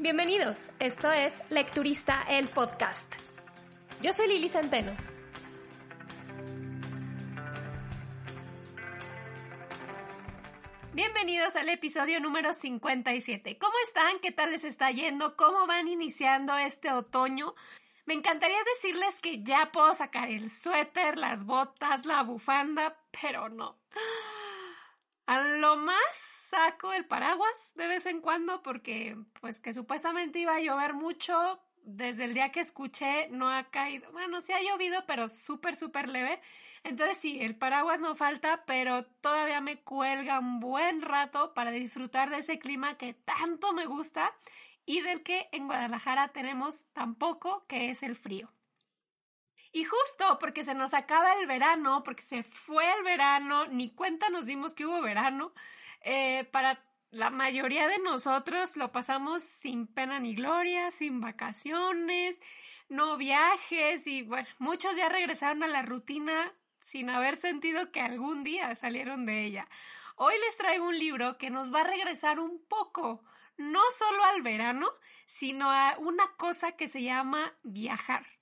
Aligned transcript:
Bienvenidos, 0.00 0.70
esto 0.78 1.10
es 1.10 1.34
Lecturista 1.50 2.22
el 2.28 2.46
Podcast. 2.46 3.16
Yo 4.00 4.12
soy 4.12 4.28
Lili 4.28 4.48
Centeno. 4.48 4.96
Bienvenidos 10.92 11.56
al 11.56 11.68
episodio 11.68 12.20
número 12.20 12.52
57. 12.52 13.58
¿Cómo 13.58 13.74
están? 13.88 14.20
¿Qué 14.20 14.30
tal 14.30 14.52
les 14.52 14.62
está 14.62 14.92
yendo? 14.92 15.36
¿Cómo 15.36 15.66
van 15.66 15.88
iniciando 15.88 16.56
este 16.56 16.92
otoño? 16.92 17.56
Me 18.06 18.14
encantaría 18.14 18.58
decirles 18.76 19.18
que 19.20 19.42
ya 19.42 19.72
puedo 19.72 19.92
sacar 19.94 20.30
el 20.30 20.48
suéter, 20.48 21.18
las 21.18 21.44
botas, 21.44 22.06
la 22.06 22.22
bufanda, 22.22 22.96
pero 23.20 23.48
no. 23.48 23.76
A 25.28 25.42
lo 25.42 25.76
más 25.76 26.14
saco 26.14 26.94
el 26.94 27.04
paraguas 27.04 27.74
de 27.74 27.86
vez 27.86 28.06
en 28.06 28.22
cuando 28.22 28.62
porque 28.62 29.14
pues 29.42 29.60
que 29.60 29.74
supuestamente 29.74 30.38
iba 30.38 30.54
a 30.54 30.60
llover 30.60 30.94
mucho. 30.94 31.60
Desde 31.82 32.24
el 32.24 32.32
día 32.32 32.50
que 32.50 32.60
escuché 32.60 33.28
no 33.28 33.50
ha 33.50 33.64
caído, 33.64 34.10
bueno, 34.12 34.40
sí 34.40 34.54
ha 34.54 34.62
llovido, 34.62 35.04
pero 35.06 35.28
súper, 35.28 35.76
súper 35.76 36.08
leve. 36.08 36.40
Entonces 36.82 37.18
sí, 37.18 37.40
el 37.42 37.56
paraguas 37.56 38.00
no 38.00 38.14
falta, 38.14 38.64
pero 38.66 39.04
todavía 39.04 39.60
me 39.60 39.82
cuelga 39.82 40.38
un 40.38 40.60
buen 40.60 41.02
rato 41.02 41.52
para 41.52 41.72
disfrutar 41.72 42.30
de 42.30 42.38
ese 42.38 42.58
clima 42.58 42.96
que 42.96 43.12
tanto 43.12 43.74
me 43.74 43.84
gusta 43.84 44.34
y 44.86 45.02
del 45.02 45.22
que 45.22 45.50
en 45.52 45.66
Guadalajara 45.66 46.28
tenemos 46.28 46.86
tan 46.94 47.14
poco, 47.16 47.66
que 47.66 47.90
es 47.90 48.02
el 48.02 48.16
frío. 48.16 48.50
Y 49.72 49.84
justo 49.84 50.38
porque 50.38 50.64
se 50.64 50.74
nos 50.74 50.94
acaba 50.94 51.34
el 51.34 51.46
verano, 51.46 52.02
porque 52.02 52.22
se 52.22 52.42
fue 52.42 52.90
el 52.94 53.04
verano, 53.04 53.66
ni 53.66 53.90
cuenta 53.90 54.30
nos 54.30 54.46
dimos 54.46 54.74
que 54.74 54.86
hubo 54.86 55.00
verano, 55.02 55.52
eh, 56.02 56.44
para 56.52 56.82
la 57.10 57.30
mayoría 57.30 57.86
de 57.86 57.98
nosotros 57.98 58.76
lo 58.76 58.92
pasamos 58.92 59.42
sin 59.42 59.86
pena 59.86 60.20
ni 60.20 60.34
gloria, 60.34 60.90
sin 60.90 61.20
vacaciones, 61.20 62.40
no 62.88 63.16
viajes 63.16 64.06
y 64.06 64.22
bueno, 64.22 64.48
muchos 64.58 64.96
ya 64.96 65.08
regresaron 65.08 65.62
a 65.62 65.68
la 65.68 65.82
rutina 65.82 66.52
sin 66.80 67.10
haber 67.10 67.36
sentido 67.36 67.90
que 67.92 68.00
algún 68.00 68.44
día 68.44 68.74
salieron 68.74 69.26
de 69.26 69.44
ella. 69.44 69.68
Hoy 70.16 70.34
les 70.44 70.56
traigo 70.56 70.86
un 70.86 70.98
libro 70.98 71.38
que 71.38 71.50
nos 71.50 71.72
va 71.72 71.82
a 71.82 71.84
regresar 71.84 72.40
un 72.40 72.64
poco, 72.66 73.22
no 73.56 73.80
solo 73.96 74.24
al 74.24 74.42
verano, 74.42 74.88
sino 75.26 75.70
a 75.70 75.96
una 75.98 76.32
cosa 76.36 76.72
que 76.72 76.88
se 76.88 77.02
llama 77.02 77.54
viajar. 77.62 78.37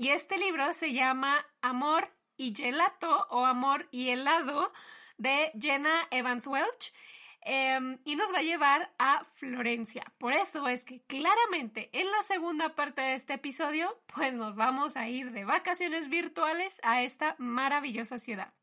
Y 0.00 0.12
este 0.12 0.38
libro 0.38 0.72
se 0.72 0.94
llama 0.94 1.46
Amor 1.60 2.10
y 2.38 2.54
Gelato 2.54 3.26
o 3.28 3.44
Amor 3.44 3.86
y 3.90 4.08
Helado 4.08 4.72
de 5.18 5.52
Jenna 5.60 6.08
Evans 6.10 6.46
Welch. 6.46 6.94
Em, 7.42 7.98
y 8.06 8.16
nos 8.16 8.32
va 8.32 8.38
a 8.38 8.42
llevar 8.42 8.94
a 8.98 9.26
Florencia. 9.26 10.02
Por 10.16 10.32
eso 10.32 10.66
es 10.68 10.86
que 10.86 11.02
claramente 11.02 11.90
en 11.92 12.10
la 12.10 12.22
segunda 12.22 12.74
parte 12.74 13.02
de 13.02 13.14
este 13.14 13.34
episodio, 13.34 14.00
pues 14.14 14.32
nos 14.32 14.56
vamos 14.56 14.96
a 14.96 15.06
ir 15.06 15.32
de 15.32 15.44
vacaciones 15.44 16.08
virtuales 16.08 16.80
a 16.82 17.02
esta 17.02 17.34
maravillosa 17.36 18.18
ciudad. 18.18 18.54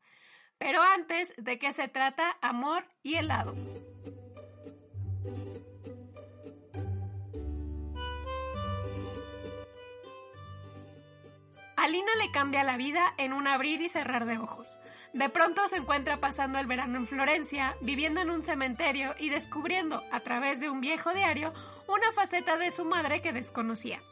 Pero 0.58 0.82
antes, 0.82 1.34
¿de 1.36 1.56
qué 1.60 1.72
se 1.72 1.86
trata 1.86 2.36
Amor 2.40 2.84
y 3.04 3.14
Helado? 3.14 3.54
Alina 11.88 12.14
le 12.16 12.30
cambia 12.30 12.64
la 12.64 12.76
vida 12.76 13.14
en 13.16 13.32
un 13.32 13.46
abrir 13.46 13.80
y 13.80 13.88
cerrar 13.88 14.26
de 14.26 14.36
ojos. 14.36 14.76
De 15.14 15.30
pronto 15.30 15.66
se 15.68 15.76
encuentra 15.76 16.20
pasando 16.20 16.58
el 16.58 16.66
verano 16.66 16.98
en 16.98 17.06
Florencia, 17.06 17.76
viviendo 17.80 18.20
en 18.20 18.28
un 18.28 18.42
cementerio 18.42 19.14
y 19.18 19.30
descubriendo, 19.30 20.02
a 20.12 20.20
través 20.20 20.60
de 20.60 20.68
un 20.68 20.82
viejo 20.82 21.14
diario, 21.14 21.54
una 21.86 22.12
faceta 22.12 22.58
de 22.58 22.72
su 22.72 22.84
madre 22.84 23.22
que 23.22 23.32
desconocía, 23.32 24.02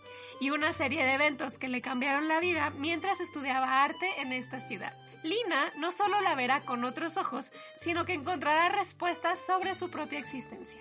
y 0.41 0.49
una 0.49 0.73
serie 0.73 1.05
de 1.05 1.13
eventos 1.13 1.59
que 1.59 1.69
le 1.69 1.83
cambiaron 1.83 2.29
la 2.29 2.41
vida 2.41 2.71
mientras 2.79 3.21
estudiaba 3.21 3.85
arte 3.85 4.23
en 4.23 4.33
esta 4.33 4.59
ciudad. 4.59 4.95
Lina 5.23 5.71
no 5.77 5.93
solo 5.93 6.23
la 6.23 6.35
verá 6.35 6.61
con 6.63 6.83
otros 6.83 7.19
ojos, 7.19 7.53
sino 7.75 8.07
que 8.07 8.15
encontrará 8.15 8.71
respuestas 8.71 9.45
sobre 9.45 9.75
su 9.75 9.91
propia 9.91 10.19
existencia. 10.19 10.81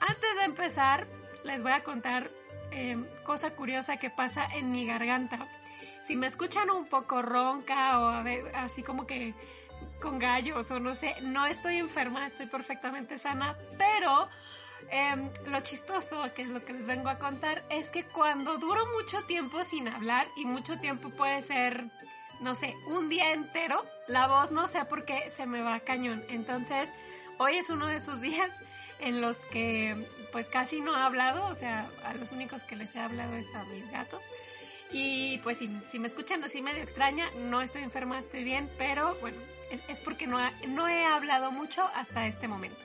Antes 0.00 0.36
de 0.36 0.44
empezar, 0.44 1.08
les 1.44 1.62
voy 1.62 1.72
a 1.72 1.82
contar 1.82 2.30
Em, 2.74 3.06
cosa 3.22 3.52
curiosa 3.52 3.98
que 3.98 4.10
pasa 4.10 4.46
en 4.52 4.72
mi 4.72 4.84
garganta. 4.84 5.38
Si 6.06 6.16
me 6.16 6.26
escuchan 6.26 6.70
un 6.70 6.86
poco 6.86 7.22
ronca 7.22 8.00
o 8.00 8.08
así 8.54 8.82
como 8.82 9.06
que 9.06 9.32
con 10.02 10.18
gallos 10.18 10.70
o 10.72 10.80
no 10.80 10.96
sé, 10.96 11.14
no 11.22 11.46
estoy 11.46 11.78
enferma, 11.78 12.26
estoy 12.26 12.46
perfectamente 12.46 13.16
sana, 13.16 13.56
pero 13.78 14.28
em, 14.90 15.30
lo 15.46 15.60
chistoso, 15.60 16.34
que 16.34 16.42
es 16.42 16.48
lo 16.48 16.64
que 16.64 16.72
les 16.72 16.86
vengo 16.86 17.08
a 17.08 17.18
contar, 17.18 17.64
es 17.70 17.90
que 17.90 18.04
cuando 18.04 18.58
duro 18.58 18.84
mucho 19.00 19.22
tiempo 19.22 19.62
sin 19.62 19.86
hablar, 19.86 20.26
y 20.36 20.44
mucho 20.44 20.76
tiempo 20.78 21.10
puede 21.16 21.42
ser, 21.42 21.84
no 22.40 22.56
sé, 22.56 22.74
un 22.88 23.08
día 23.08 23.32
entero, 23.32 23.84
la 24.08 24.26
voz 24.26 24.50
no 24.50 24.66
sé 24.66 24.84
por 24.84 25.04
qué 25.04 25.30
se 25.36 25.46
me 25.46 25.62
va 25.62 25.78
cañón. 25.80 26.24
Entonces, 26.28 26.92
hoy 27.38 27.56
es 27.56 27.70
uno 27.70 27.86
de 27.86 27.96
esos 27.96 28.20
días 28.20 28.52
en 28.98 29.20
los 29.20 29.38
que 29.46 30.06
pues 30.34 30.48
casi 30.48 30.80
no 30.80 30.96
he 30.96 31.00
hablado, 31.00 31.46
o 31.46 31.54
sea, 31.54 31.88
a 32.02 32.12
los 32.14 32.32
únicos 32.32 32.64
que 32.64 32.74
les 32.74 32.92
he 32.96 32.98
hablado 32.98 33.36
es 33.36 33.54
a 33.54 33.62
mis 33.66 33.88
gatos. 33.92 34.20
Y 34.90 35.38
pues 35.44 35.58
si, 35.58 35.98
me 36.00 36.08
escuchan 36.08 36.42
así 36.42 36.60
medio 36.60 36.82
extraña, 36.82 37.30
no 37.36 37.62
estoy 37.62 37.84
enferma, 37.84 38.18
estoy 38.18 38.42
bien, 38.42 38.68
pero 38.76 39.14
bueno, 39.20 39.38
es, 39.86 40.00
porque 40.00 40.26
no, 40.26 40.40
no 40.66 40.88
he 40.88 41.04
hablado 41.04 41.52
mucho 41.52 41.88
hasta 41.94 42.26
este 42.26 42.48
momento. 42.48 42.80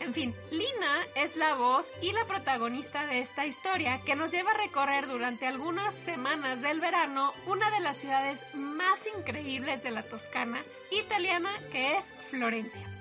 En 0.00 0.12
fin, 0.12 0.34
Lina 0.50 1.06
es 1.14 1.36
la 1.36 1.54
voz 1.54 1.92
y 2.02 2.10
la 2.10 2.24
protagonista 2.24 3.06
de 3.06 3.20
esta 3.20 3.46
historia 3.46 4.00
que 4.04 4.16
nos 4.16 4.32
lleva 4.32 4.50
a 4.50 4.54
recorrer 4.54 5.06
durante 5.06 5.46
algunas 5.46 5.94
semanas 5.94 6.60
del 6.60 6.80
verano 6.80 7.32
una 7.46 7.70
de 7.70 7.78
las 7.78 7.98
ciudades 7.98 8.44
más 8.54 8.98
increíbles 9.16 9.84
de 9.84 9.92
la 9.92 10.02
Toscana 10.02 10.60
italiana 10.90 11.52
que 11.70 11.96
es 11.96 12.04
Florencia. 12.30 12.97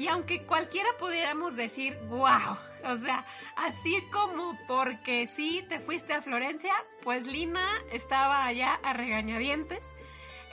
Y 0.00 0.08
aunque 0.08 0.44
cualquiera 0.44 0.88
pudiéramos 0.98 1.56
decir, 1.56 1.94
wow, 2.08 2.56
o 2.84 2.96
sea, 2.96 3.22
así 3.54 4.02
como 4.10 4.58
porque 4.66 5.26
sí 5.26 5.62
te 5.68 5.78
fuiste 5.78 6.14
a 6.14 6.22
Florencia, 6.22 6.72
pues 7.02 7.26
Lina 7.26 7.68
estaba 7.92 8.46
allá 8.46 8.80
a 8.82 8.94
regañadientes. 8.94 9.86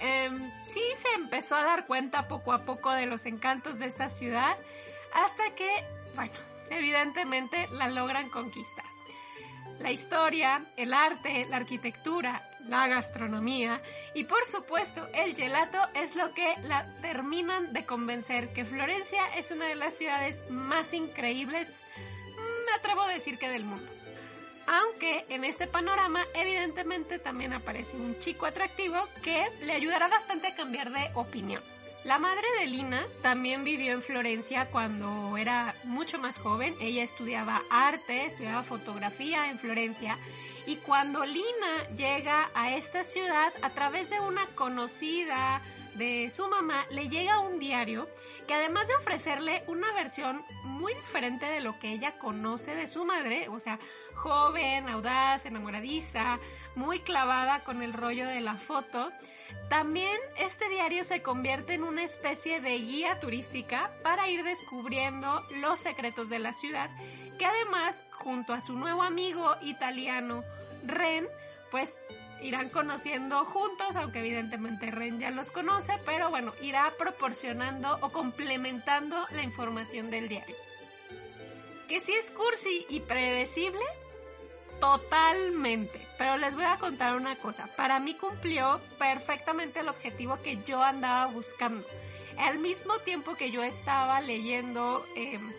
Em, 0.02 0.52
sí 0.66 0.81
se 1.02 1.13
empezó 1.16 1.56
a 1.56 1.63
dar 1.63 1.88
cuenta 1.88 2.28
poco 2.28 2.52
a 2.52 2.66
poco 2.66 2.91
de 2.91 3.06
los 3.06 3.25
encantos 3.25 3.80
de 3.80 3.86
esta 3.86 4.09
ciudad, 4.09 4.57
hasta 5.13 5.56
que, 5.56 5.69
bueno, 6.13 6.38
evidentemente 6.69 7.69
la 7.72 7.88
logran 7.88 8.30
conquistar. 8.30 8.84
La 9.80 9.91
historia, 9.91 10.66
el 10.75 10.94
arte, 10.94 11.46
la 11.50 11.56
arquitectura, 11.56 12.47
la 12.67 12.88
gastronomía 12.88 13.81
y 14.13 14.25
por 14.25 14.45
supuesto 14.45 15.07
el 15.13 15.35
gelato 15.35 15.79
es 15.94 16.16
lo 16.16 16.33
que 16.33 16.53
la 16.63 16.85
terminan 17.01 17.73
de 17.73 17.85
convencer 17.85 18.53
que 18.53 18.66
Florencia 18.66 19.22
es 19.35 19.51
una 19.51 19.66
de 19.66 19.75
las 19.75 19.97
ciudades 19.97 20.44
más 20.50 20.94
increíbles, 20.94 21.69
me 22.66 22.73
atrevo 22.73 23.01
a 23.01 23.09
decir 23.09 23.38
que 23.38 23.50
del 23.50 23.63
mundo. 23.63 23.91
Aunque 24.67 25.25
en 25.29 25.45
este 25.45 25.66
panorama 25.66 26.25
evidentemente 26.33 27.19
también 27.19 27.53
aparece 27.53 27.95
un 27.95 28.19
chico 28.19 28.45
atractivo 28.45 28.97
que 29.23 29.45
le 29.61 29.73
ayudará 29.73 30.09
bastante 30.09 30.47
a 30.47 30.56
cambiar 30.56 30.91
de 30.91 31.09
opinión. 31.13 31.63
La 32.03 32.19
madre 32.19 32.45
de 32.59 32.67
Lina 32.67 33.06
también 33.22 33.63
vivió 33.63 33.91
en 33.91 34.01
Florencia 34.01 34.69
cuando 34.72 35.35
era 35.35 35.75
mucho 35.83 36.19
más 36.19 36.38
joven. 36.38 36.73
Ella 36.79 37.03
estudiaba 37.03 37.61
arte, 37.69 38.25
estudiaba 38.25 38.63
fotografía 38.63 39.50
en 39.50 39.59
Florencia 39.59 40.17
y 40.67 40.75
cuando 40.75 41.25
Lina 41.25 41.88
llega 41.95 42.51
a 42.53 42.75
esta 42.75 43.01
ciudad, 43.01 43.53
a 43.61 43.69
través 43.69 44.09
de 44.09 44.19
una 44.19 44.45
conocida 44.47 45.61
de 45.95 46.29
su 46.29 46.45
mamá, 46.47 46.85
le 46.91 47.07
llega 47.07 47.39
un 47.39 47.57
diario 47.57 48.09
que 48.47 48.53
además 48.53 48.88
de 48.89 48.95
ofrecerle 48.95 49.63
una 49.68 49.94
versión 49.94 50.44
muy 50.63 50.94
diferente 50.94 51.45
de 51.45 51.62
lo 51.62 51.80
que 51.80 51.94
ella 51.94 52.18
conoce 52.19 52.75
de 52.75 52.89
su 52.89 53.06
madre, 53.06 53.47
o 53.47 53.62
sea, 53.62 53.80
joven, 54.15 54.89
audaz, 54.89 55.45
enamoradiza, 55.45 56.38
muy 56.75 57.00
clavada 57.00 57.63
con 57.63 57.81
el 57.81 57.94
rollo 57.94 58.27
de 58.27 58.42
la 58.42 58.56
foto, 58.56 59.09
también 59.69 60.18
este 60.38 60.68
diario 60.68 61.03
se 61.06 61.21
convierte 61.21 61.74
en 61.74 61.83
una 61.83 62.03
especie 62.03 62.59
de 62.59 62.77
guía 62.77 63.19
turística 63.19 63.92
para 64.03 64.30
ir 64.30 64.44
descubriendo 64.44 65.42
los 65.62 65.80
secretos 65.80 66.30
de 66.30 66.39
la 66.39 66.53
ciudad, 66.53 66.89
que 67.39 67.45
además, 67.45 68.03
junto 68.12 68.53
a 68.53 68.62
su 68.62 68.74
nuevo 68.74 69.03
amigo 69.03 69.56
italiano, 69.62 70.44
Ren, 70.85 71.27
pues 71.71 71.94
irán 72.41 72.69
conociendo 72.69 73.45
juntos, 73.45 73.95
aunque 73.95 74.19
evidentemente 74.19 74.91
Ren 74.91 75.19
ya 75.19 75.31
los 75.31 75.51
conoce, 75.51 75.94
pero 76.06 76.29
bueno, 76.29 76.53
irá 76.62 76.94
proporcionando 76.97 77.97
o 78.01 78.12
complementando 78.12 79.25
la 79.31 79.44
información 79.44 80.09
del 80.09 80.29
diario. 80.29 80.56
Que 81.88 82.00
si 82.00 82.13
es 82.13 82.31
cursi 82.31 82.85
y 82.89 83.00
predecible, 83.00 83.83
totalmente. 84.79 86.06
Pero 86.18 86.38
les 86.38 86.53
voy 86.56 86.65
a 86.65 86.77
contar 86.77 87.15
una 87.15 87.35
cosa, 87.35 87.68
para 87.75 88.00
mí 88.00 88.15
cumplió 88.15 88.81
perfectamente 88.97 89.80
el 89.80 89.89
objetivo 89.89 90.39
que 90.41 90.62
yo 90.63 90.83
andaba 90.83 91.27
buscando. 91.27 91.85
Al 92.38 92.59
mismo 92.59 93.00
tiempo 93.00 93.35
que 93.35 93.51
yo 93.51 93.63
estaba 93.63 94.21
leyendo 94.21 95.03
em, 95.15 95.51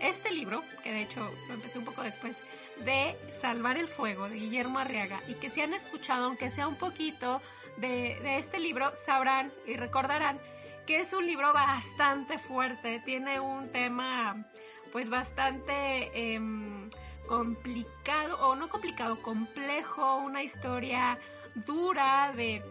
este 0.00 0.30
libro, 0.30 0.62
que 0.82 0.92
de 0.92 1.02
hecho 1.02 1.30
lo 1.48 1.54
empecé 1.54 1.78
un 1.78 1.84
poco 1.84 2.02
después, 2.02 2.38
de 2.84 3.16
Salvar 3.32 3.76
el 3.76 3.88
Fuego 3.88 4.28
de 4.28 4.36
Guillermo 4.36 4.78
Arriaga 4.78 5.20
y 5.28 5.34
que 5.34 5.50
si 5.50 5.60
han 5.60 5.74
escuchado, 5.74 6.26
aunque 6.26 6.50
sea 6.50 6.68
un 6.68 6.76
poquito 6.76 7.42
de, 7.76 8.38
este 8.38 8.58
libro, 8.58 8.92
sabrán 8.94 9.52
y 9.66 9.76
recordarán 9.76 10.40
que 10.86 11.00
es 11.00 11.12
un 11.12 11.26
libro 11.26 11.52
bastante 11.52 12.38
fuerte, 12.38 13.00
tiene 13.04 13.40
un 13.40 13.70
tema 13.70 14.46
pues 14.90 15.10
bastante 15.10 16.34
em, 16.34 16.88
complicado, 17.26 18.48
o 18.48 18.56
no 18.56 18.68
complicado, 18.68 19.20
complejo, 19.20 20.16
una 20.16 20.42
historia 20.42 21.18
dura 21.66 22.32
de 22.34 22.62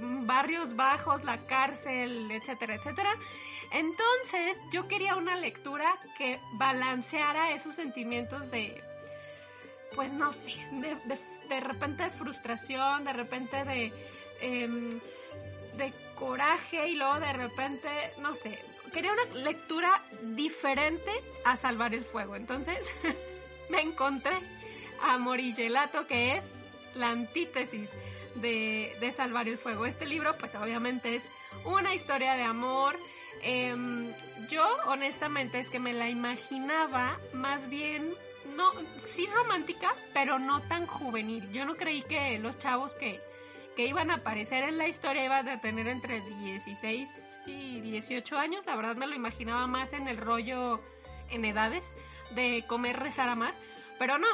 barrios 0.00 0.76
bajos, 0.76 1.24
la 1.24 1.38
cárcel, 1.46 2.30
etcétera, 2.30 2.74
etcétera. 2.74 3.10
Entonces 3.72 4.62
yo 4.70 4.86
quería 4.86 5.16
una 5.16 5.36
lectura 5.36 5.98
que 6.16 6.38
balanceara 6.52 7.50
esos 7.50 7.74
sentimientos 7.74 8.50
de, 8.50 8.82
pues 9.94 10.12
no 10.12 10.32
sé, 10.32 10.54
de, 10.72 10.96
de, 11.48 11.60
repente 11.60 12.04
de 12.04 12.10
frustración, 12.10 13.04
de 13.04 13.12
repente 13.12 13.64
de, 13.64 13.92
em, 14.40 15.00
de 15.76 15.92
coraje 16.14 16.88
y 16.88 16.96
luego 16.96 17.20
de 17.20 17.32
repente, 17.32 17.88
no 18.20 18.34
sé, 18.34 18.58
quería 18.92 19.12
una 19.12 19.24
lectura 19.34 20.02
diferente 20.22 21.10
a 21.44 21.56
Salvar 21.56 21.94
el 21.94 22.04
Fuego. 22.04 22.36
Entonces 22.36 22.78
me 23.68 23.80
encontré 23.80 24.32
a 25.02 25.18
Morigelato, 25.18 26.06
que 26.06 26.36
es 26.36 26.44
la 26.94 27.10
antítesis 27.10 27.90
de, 28.36 28.96
de, 29.00 29.12
Salvar 29.12 29.48
el 29.48 29.58
Fuego. 29.58 29.86
Este 29.86 30.06
libro, 30.06 30.36
pues 30.38 30.54
obviamente 30.54 31.16
es 31.16 31.22
una 31.64 31.94
historia 31.94 32.34
de 32.34 32.42
amor. 32.42 32.96
Em, 33.42 34.12
yo, 34.48 34.66
honestamente, 34.86 35.58
es 35.58 35.68
que 35.68 35.78
me 35.78 35.92
la 35.92 36.08
imaginaba 36.08 37.18
más 37.32 37.68
bien, 37.68 38.14
no, 38.56 38.72
sí 39.04 39.26
romántica, 39.26 39.94
pero 40.12 40.38
no 40.38 40.60
tan 40.62 40.86
juvenil. 40.86 41.50
Yo 41.52 41.64
no 41.64 41.76
creí 41.76 42.02
que 42.02 42.38
los 42.38 42.58
chavos 42.58 42.94
que, 42.94 43.20
que 43.76 43.86
iban 43.86 44.10
a 44.10 44.14
aparecer 44.16 44.64
en 44.64 44.78
la 44.78 44.88
historia 44.88 45.24
iban 45.24 45.48
a 45.48 45.60
tener 45.60 45.86
entre 45.86 46.20
16 46.20 47.38
y 47.46 47.80
18 47.80 48.38
años. 48.38 48.66
La 48.66 48.76
verdad 48.76 48.96
me 48.96 49.06
lo 49.06 49.14
imaginaba 49.14 49.66
más 49.66 49.92
en 49.92 50.08
el 50.08 50.16
rollo 50.16 50.80
en 51.30 51.44
edades 51.44 51.96
de 52.34 52.64
comer, 52.66 52.98
rezar, 52.98 53.28
amar. 53.28 53.54
Pero 53.98 54.18
no, 54.18 54.28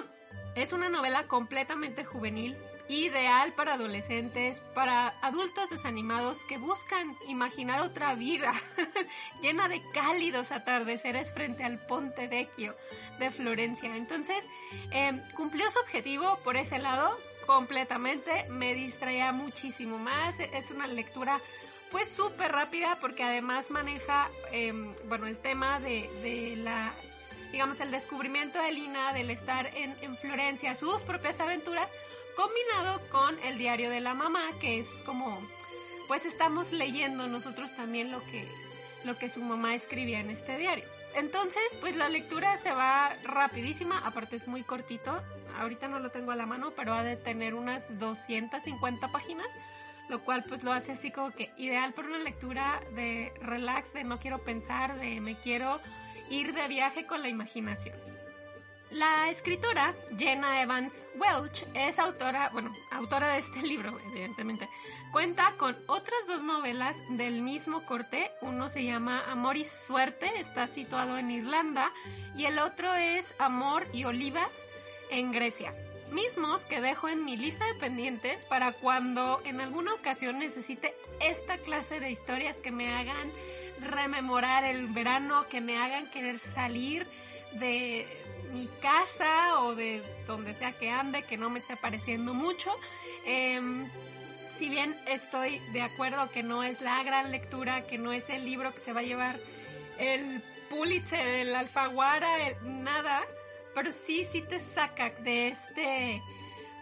es 0.54 0.72
una 0.72 0.88
novela 0.88 1.26
completamente 1.26 2.04
juvenil, 2.04 2.56
ideal 2.88 3.52
para 3.55 3.75
adolescentes, 3.75 4.61
para 4.75 5.14
adultos 5.23 5.70
desanimados 5.70 6.44
que 6.46 6.58
buscan 6.58 7.17
imaginar 7.29 7.81
otra 7.81 8.14
vida 8.14 8.52
llena 9.43 9.69
de 9.69 9.82
cálidos 9.93 10.52
atardeceres 10.52 11.32
frente 11.32 11.64
al 11.64 11.79
Ponte 11.79 12.29
Vecchio 12.29 12.76
de 13.19 13.31
Florencia. 13.31 13.96
Entonces, 13.96 14.44
eh, 14.90 15.23
cumplió 15.34 15.70
su 15.70 15.79
objetivo 15.79 16.38
por 16.44 16.56
ese 16.56 16.79
lado, 16.79 17.17
completamente, 17.46 18.46
me 18.49 18.75
distraía 18.75 19.32
muchísimo 19.32 19.99
más, 19.99 20.38
es 20.40 20.70
una 20.70 20.87
lectura 20.87 21.40
pues 21.90 22.08
súper 22.08 22.52
rápida 22.52 22.96
porque 23.00 23.23
además 23.23 23.70
maneja, 23.70 24.31
em, 24.50 24.94
bueno, 25.08 25.26
el 25.26 25.37
tema 25.37 25.79
de, 25.79 26.08
de, 26.23 26.56
la, 26.56 26.93
digamos, 27.50 27.81
el 27.81 27.90
descubrimiento 27.90 28.61
de 28.62 28.73
Lina, 28.73 29.12
del 29.12 29.31
estar 29.31 29.70
en 29.75 30.17
Florencia, 30.17 30.75
sus 30.75 31.02
propias 31.02 31.38
aventuras, 31.40 31.90
combinado 32.37 33.00
con 33.11 33.38
el 33.44 33.58
diario 33.58 33.90
de 33.90 34.00
la 34.00 34.14
mamá, 34.14 34.43
que 34.61 34.79
es 34.79 35.02
como, 35.05 35.38
pues 36.08 36.25
estamos 36.25 36.73
leyendo 36.73 37.26
nosotros 37.26 37.75
también 37.75 38.11
lo 38.11 38.23
que, 38.25 38.46
lo 39.05 39.17
que 39.19 39.29
su 39.29 39.40
mamá 39.40 39.75
escribía 39.75 40.20
en 40.20 40.31
este 40.31 40.56
diario. 40.58 40.84
Entonces, 41.14 41.62
pues 41.81 41.96
la 41.96 42.08
lectura 42.08 42.56
se 42.56 42.73
va 42.73 43.11
rapidísima, 43.25 43.99
aparte 44.06 44.37
es 44.37 44.49
muy 44.49 44.62
cortito, 44.62 45.23
ahorita 45.58 45.88
no 45.88 45.99
lo 45.99 46.11
tengo 46.11 46.32
a 46.32 46.37
la 46.37 46.46
mano, 46.46 46.73
pero 46.75 46.94
ha 46.94 47.02
de 47.02 47.17
tener 47.17 47.55
unas 47.55 47.99
250 47.99 49.08
páginas, 49.08 49.46
lo 50.08 50.20
cual 50.25 50.43
pues 50.49 50.62
lo 50.62 50.73
hace 50.73 50.93
así 50.93 51.11
como 51.11 51.31
que 51.31 51.50
ideal 51.58 51.93
para 51.93 52.08
una 52.08 52.19
lectura 52.19 52.82
de 52.94 53.32
relax, 53.40 53.93
de 53.93 54.05
no 54.05 54.19
quiero 54.19 54.38
pensar, 54.38 54.99
de 54.99 55.20
me 55.20 55.34
quiero 55.34 55.81
ir 56.31 56.55
de 56.55 56.67
viaje 56.69 57.05
con 57.05 57.20
la 57.20 57.29
imaginación. 57.29 58.11
La 58.92 59.30
escritora 59.30 59.94
Jenna 60.18 60.60
Evans 60.60 61.02
Welch 61.14 61.66
es 61.72 61.98
autora, 61.98 62.50
bueno, 62.52 62.74
autora 62.90 63.32
de 63.32 63.38
este 63.38 63.62
libro, 63.66 63.98
evidentemente. 64.10 64.68
Cuenta 65.12 65.54
con 65.56 65.74
otras 65.86 66.26
dos 66.28 66.42
novelas 66.42 67.00
del 67.08 67.40
mismo 67.40 67.86
corte. 67.86 68.30
Uno 68.42 68.68
se 68.68 68.84
llama 68.84 69.24
Amor 69.30 69.56
y 69.56 69.64
Suerte, 69.64 70.30
está 70.38 70.66
situado 70.66 71.16
en 71.16 71.30
Irlanda, 71.30 71.90
y 72.36 72.44
el 72.44 72.58
otro 72.58 72.94
es 72.94 73.34
Amor 73.38 73.86
y 73.94 74.04
Olivas 74.04 74.68
en 75.10 75.32
Grecia. 75.32 75.74
Mismos 76.10 76.66
que 76.66 76.82
dejo 76.82 77.08
en 77.08 77.24
mi 77.24 77.38
lista 77.38 77.64
de 77.64 77.74
pendientes 77.74 78.44
para 78.44 78.72
cuando 78.72 79.40
en 79.46 79.62
alguna 79.62 79.94
ocasión 79.94 80.38
necesite 80.38 80.94
esta 81.18 81.56
clase 81.56 81.98
de 81.98 82.10
historias 82.10 82.58
que 82.58 82.70
me 82.70 82.92
hagan 82.92 83.32
rememorar 83.80 84.64
el 84.64 84.88
verano, 84.88 85.46
que 85.48 85.62
me 85.62 85.78
hagan 85.78 86.10
querer 86.10 86.38
salir 86.38 87.06
de 87.54 88.06
mi 88.52 88.69
casa 88.81 89.60
o 89.62 89.75
de 89.75 90.02
donde 90.26 90.54
sea 90.54 90.72
que 90.72 90.90
ande, 90.90 91.22
que 91.22 91.37
no 91.37 91.50
me 91.50 91.58
esté 91.58 91.76
pareciendo 91.76 92.34
mucho. 92.34 92.70
Em, 93.25 93.88
si 94.58 94.69
bien 94.69 94.96
estoy 95.06 95.58
de 95.72 95.82
acuerdo 95.82 96.31
que 96.31 96.43
no 96.43 96.62
es 96.62 96.81
la 96.81 97.02
gran 97.02 97.31
lectura, 97.31 97.87
que 97.87 97.99
no 97.99 98.12
es 98.12 98.28
el 98.28 98.44
libro 98.44 98.72
que 98.75 98.81
se 98.81 98.93
va 98.93 99.00
a 99.00 99.04
llevar 99.04 99.40
el 99.99 100.43
Pulitzer, 100.70 101.26
el 101.26 101.54
Alfaguara, 101.54 102.28
nada, 102.62 103.22
pero 103.75 103.93
sí, 103.93 104.25
sí 104.31 104.43
te 104.43 104.60
saca 104.60 105.10
de 105.10 105.48
este, 105.48 106.22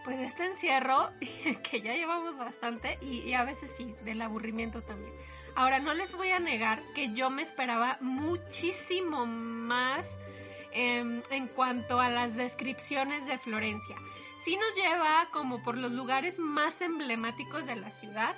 pues 0.03 0.19
este 0.19 0.45
encierro, 0.45 1.11
que 1.69 1.81
ya 1.81 1.93
llevamos 1.93 2.37
bastante, 2.37 2.97
y, 3.01 3.19
y 3.19 3.33
a 3.33 3.43
veces 3.43 3.71
sí, 3.75 3.95
del 4.03 4.21
aburrimiento 4.21 4.81
también. 4.81 5.13
Ahora, 5.55 5.79
no 5.79 5.93
les 5.93 6.15
voy 6.15 6.31
a 6.31 6.39
negar 6.39 6.81
que 6.95 7.13
yo 7.13 7.29
me 7.29 7.41
esperaba 7.41 7.97
muchísimo 7.99 9.25
más 9.25 10.17
Em, 10.73 11.21
en 11.29 11.47
cuanto 11.47 11.99
a 11.99 12.09
las 12.09 12.35
descripciones 12.37 13.25
de 13.25 13.37
Florencia. 13.37 13.95
Sí 14.43 14.55
nos 14.55 14.73
lleva 14.75 15.27
como 15.33 15.61
por 15.63 15.77
los 15.77 15.91
lugares 15.91 16.39
más 16.39 16.79
emblemáticos 16.79 17.65
de 17.65 17.75
la 17.75 17.91
ciudad, 17.91 18.35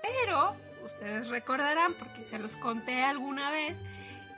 pero 0.00 0.56
ustedes 0.84 1.28
recordarán, 1.28 1.94
porque 1.94 2.24
se 2.24 2.38
los 2.38 2.52
conté 2.52 3.02
alguna 3.02 3.50
vez, 3.50 3.82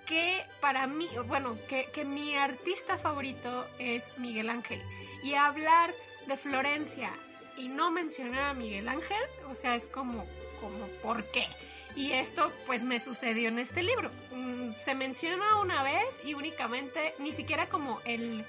que 0.06 0.42
para 0.60 0.86
mí, 0.86 1.08
bueno, 1.26 1.56
que, 1.68 1.90
que 1.92 2.04
mi 2.04 2.34
artista 2.34 2.96
favorito 2.96 3.66
es 3.78 4.16
Miguel 4.18 4.48
Ángel. 4.48 4.80
Y 5.22 5.34
hablar 5.34 5.92
de 6.26 6.36
Florencia 6.38 7.10
y 7.58 7.68
no 7.68 7.90
mencionar 7.90 8.42
a 8.42 8.54
Miguel 8.54 8.88
Ángel, 8.88 9.22
o 9.50 9.54
sea, 9.54 9.74
es 9.74 9.86
como, 9.86 10.26
como, 10.60 10.86
¿por 11.02 11.24
qué? 11.30 11.46
Y 11.96 12.12
esto 12.12 12.52
pues 12.66 12.82
me 12.82 12.98
sucedió 12.98 13.48
en 13.48 13.58
este 13.58 13.82
libro. 13.82 14.10
Mm, 14.32 14.74
se 14.76 14.94
menciona 14.94 15.60
una 15.60 15.82
vez 15.82 16.20
y 16.24 16.34
únicamente, 16.34 17.14
ni 17.18 17.32
siquiera 17.32 17.68
como 17.68 18.00
el, 18.04 18.44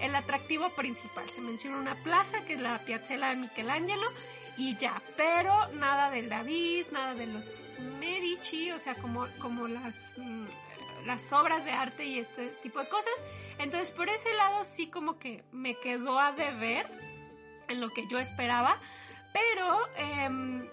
el 0.00 0.14
atractivo 0.14 0.70
principal. 0.70 1.28
Se 1.30 1.42
menciona 1.42 1.76
una 1.76 1.94
plaza 1.96 2.44
que 2.46 2.54
es 2.54 2.60
la 2.60 2.78
Piazzella 2.78 3.28
de 3.28 3.36
Michelangelo 3.36 4.06
y 4.56 4.76
ya. 4.76 5.02
Pero 5.16 5.68
nada 5.74 6.10
del 6.10 6.30
David, 6.30 6.86
nada 6.90 7.14
de 7.14 7.26
los 7.26 7.44
Medici, 7.98 8.70
o 8.72 8.78
sea, 8.78 8.94
como, 8.94 9.26
como 9.38 9.68
las, 9.68 10.12
mm, 10.16 10.46
las 11.06 11.32
obras 11.32 11.64
de 11.64 11.72
arte 11.72 12.04
y 12.04 12.18
este 12.18 12.48
tipo 12.62 12.80
de 12.80 12.88
cosas. 12.88 13.12
Entonces 13.58 13.90
por 13.90 14.08
ese 14.08 14.32
lado 14.34 14.64
sí 14.64 14.88
como 14.88 15.18
que 15.18 15.44
me 15.52 15.74
quedó 15.74 16.18
a 16.18 16.32
deber 16.32 16.86
en 17.68 17.80
lo 17.80 17.90
que 17.90 18.08
yo 18.08 18.18
esperaba. 18.18 18.78
Pero... 19.34 19.86
Eh, 19.98 20.70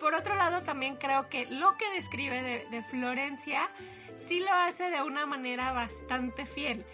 por 0.00 0.14
otro 0.14 0.34
lado, 0.34 0.62
también 0.62 0.96
creo 0.96 1.28
que 1.28 1.46
lo 1.46 1.76
que 1.76 1.88
describe 1.90 2.66
de, 2.70 2.82
Florencia 2.84 3.68
sí 4.16 4.40
lo 4.40 4.52
hace 4.52 4.90
de 4.90 5.02
una 5.02 5.26
manera 5.26 5.72
bastante 5.72 6.46
fiel. 6.46 6.84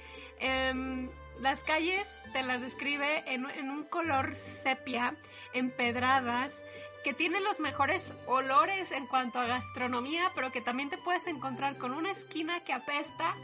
Em, 0.40 1.08
las 1.40 1.60
calles 1.60 2.08
te 2.32 2.42
las 2.42 2.60
describe 2.60 3.22
en, 3.32 3.70
un 3.70 3.84
color 3.84 4.34
sepia, 4.34 5.14
empedradas, 5.52 6.62
que 7.04 7.14
tiene 7.14 7.40
los 7.40 7.60
mejores 7.60 8.12
olores 8.26 8.90
en 8.90 9.06
cuanto 9.06 9.38
a 9.38 9.46
gastronomía, 9.46 10.32
pero 10.34 10.50
que 10.50 10.60
también 10.60 10.90
te 10.90 10.98
puedes 10.98 11.26
encontrar 11.28 11.78
con 11.78 11.92
una 11.92 12.10
esquina 12.10 12.64
que 12.64 12.72
apesta 12.72 13.36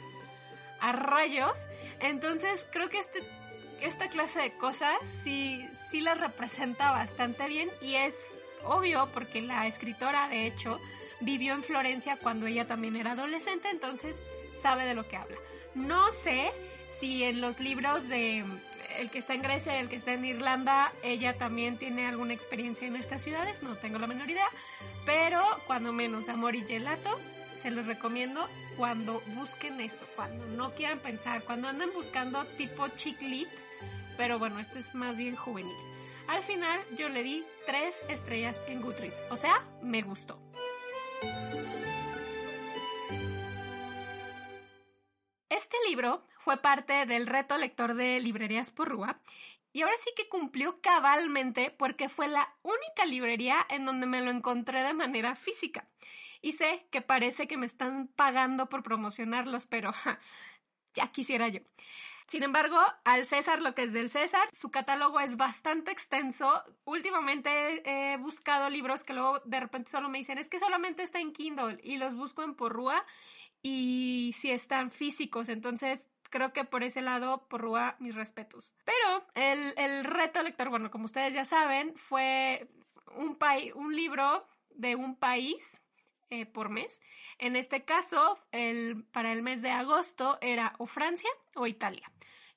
a 0.80 0.92
rayos. 0.92 1.66
Entonces 2.00 2.66
creo 2.72 2.88
que 2.88 2.98
este, 2.98 3.20
esta 3.80 4.08
clase 4.08 4.40
de 4.40 4.56
cosas 4.56 4.96
sí, 5.04 5.64
sí 5.90 6.00
las 6.00 6.18
representa 6.18 6.90
bastante 6.90 7.46
bien 7.46 7.70
y 7.80 7.94
es 7.94 8.16
obvio 8.64 9.08
porque 9.12 9.42
la 9.42 9.66
escritora 9.66 10.28
de 10.28 10.46
hecho 10.46 10.78
vivió 11.20 11.54
en 11.54 11.62
Florencia 11.62 12.16
cuando 12.16 12.46
ella 12.46 12.66
también 12.66 12.96
era 12.96 13.12
adolescente, 13.12 13.70
entonces 13.70 14.20
sabe 14.62 14.84
de 14.84 14.94
lo 14.94 15.06
que 15.08 15.16
habla. 15.16 15.36
No 15.74 16.10
sé 16.10 16.52
si 17.00 17.24
en 17.24 17.40
los 17.40 17.60
libros 17.60 18.08
de 18.08 18.44
el 18.98 19.10
que 19.10 19.18
está 19.18 19.34
en 19.34 19.42
Grecia 19.42 19.76
y 19.76 19.80
el 19.80 19.88
que 19.88 19.96
está 19.96 20.12
en 20.12 20.24
Irlanda, 20.24 20.92
ella 21.02 21.38
también 21.38 21.78
tiene 21.78 22.06
alguna 22.06 22.34
experiencia 22.34 22.86
en 22.86 22.96
estas 22.96 23.22
ciudades, 23.22 23.62
no 23.62 23.76
tengo 23.76 23.98
la 23.98 24.06
menor 24.06 24.28
idea, 24.28 24.48
pero 25.06 25.42
cuando 25.66 25.92
menos 25.92 26.28
Amor 26.28 26.54
y 26.54 26.62
Gelato 26.62 27.18
se 27.60 27.70
los 27.70 27.86
recomiendo 27.86 28.46
cuando 28.76 29.22
busquen 29.28 29.80
esto, 29.80 30.06
cuando 30.16 30.46
no 30.46 30.74
quieran 30.74 30.98
pensar, 30.98 31.42
cuando 31.44 31.68
anden 31.68 31.90
buscando 31.94 32.44
tipo 32.56 32.88
chick 32.88 33.20
lit, 33.22 33.48
pero 34.16 34.38
bueno, 34.38 34.58
esto 34.58 34.78
es 34.78 34.94
más 34.94 35.16
bien 35.16 35.36
juvenil. 35.36 35.76
Al 36.28 36.42
final 36.42 36.80
yo 36.96 37.08
le 37.08 37.22
di 37.22 37.44
tres 37.66 38.02
estrellas 38.08 38.58
en 38.66 38.80
Goodreads, 38.80 39.22
o 39.30 39.36
sea, 39.36 39.66
me 39.82 40.02
gustó. 40.02 40.40
Este 45.48 45.76
libro 45.86 46.24
fue 46.38 46.56
parte 46.56 47.04
del 47.06 47.26
reto 47.26 47.58
lector 47.58 47.94
de 47.94 48.18
Librerías 48.20 48.70
Porrúa 48.70 49.20
y 49.72 49.82
ahora 49.82 49.94
sí 50.02 50.10
que 50.16 50.28
cumplió 50.28 50.80
cabalmente 50.80 51.70
porque 51.70 52.08
fue 52.08 52.28
la 52.28 52.54
única 52.62 53.04
librería 53.06 53.66
en 53.68 53.84
donde 53.84 54.06
me 54.06 54.20
lo 54.20 54.30
encontré 54.30 54.82
de 54.82 54.94
manera 54.94 55.34
física. 55.34 55.88
Y 56.40 56.52
sé 56.52 56.86
que 56.90 57.02
parece 57.02 57.46
que 57.46 57.56
me 57.56 57.66
están 57.66 58.08
pagando 58.08 58.68
por 58.68 58.82
promocionarlos, 58.82 59.66
pero 59.66 59.92
ya 60.94 61.12
quisiera 61.12 61.48
yo. 61.48 61.60
Sin 62.32 62.44
embargo, 62.44 62.78
al 63.04 63.26
César 63.26 63.60
lo 63.60 63.74
que 63.74 63.82
es 63.82 63.92
del 63.92 64.08
César, 64.08 64.48
su 64.52 64.70
catálogo 64.70 65.20
es 65.20 65.36
bastante 65.36 65.90
extenso. 65.90 66.64
Últimamente 66.86 67.82
he 67.84 68.16
buscado 68.16 68.70
libros 68.70 69.04
que 69.04 69.12
luego 69.12 69.40
de 69.40 69.60
repente 69.60 69.90
solo 69.90 70.08
me 70.08 70.16
dicen, 70.16 70.38
es 70.38 70.48
que 70.48 70.58
solamente 70.58 71.02
está 71.02 71.20
en 71.20 71.34
Kindle 71.34 71.78
y 71.82 71.98
los 71.98 72.16
busco 72.16 72.42
en 72.42 72.54
Porrúa 72.54 73.04
y 73.60 74.32
si 74.34 74.50
están 74.50 74.90
físicos. 74.90 75.50
Entonces, 75.50 76.06
creo 76.30 76.54
que 76.54 76.64
por 76.64 76.82
ese 76.82 77.02
lado, 77.02 77.46
Porrúa, 77.50 77.96
mis 77.98 78.14
respetos. 78.14 78.72
Pero 78.86 79.26
el, 79.34 79.74
el 79.76 80.02
reto 80.02 80.42
lector, 80.42 80.70
bueno, 80.70 80.90
como 80.90 81.04
ustedes 81.04 81.34
ya 81.34 81.44
saben, 81.44 81.94
fue 81.96 82.66
un, 83.14 83.36
un 83.74 83.94
libro 83.94 84.48
de 84.70 84.96
un 84.96 85.16
país 85.16 85.82
eh, 86.30 86.46
por 86.46 86.70
mes. 86.70 86.98
En 87.36 87.56
este 87.56 87.84
caso, 87.84 88.38
el, 88.52 89.04
para 89.12 89.32
el 89.32 89.42
mes 89.42 89.60
de 89.60 89.70
agosto 89.70 90.38
era 90.40 90.74
o 90.78 90.86
Francia 90.86 91.28
o 91.54 91.66
Italia. 91.66 92.10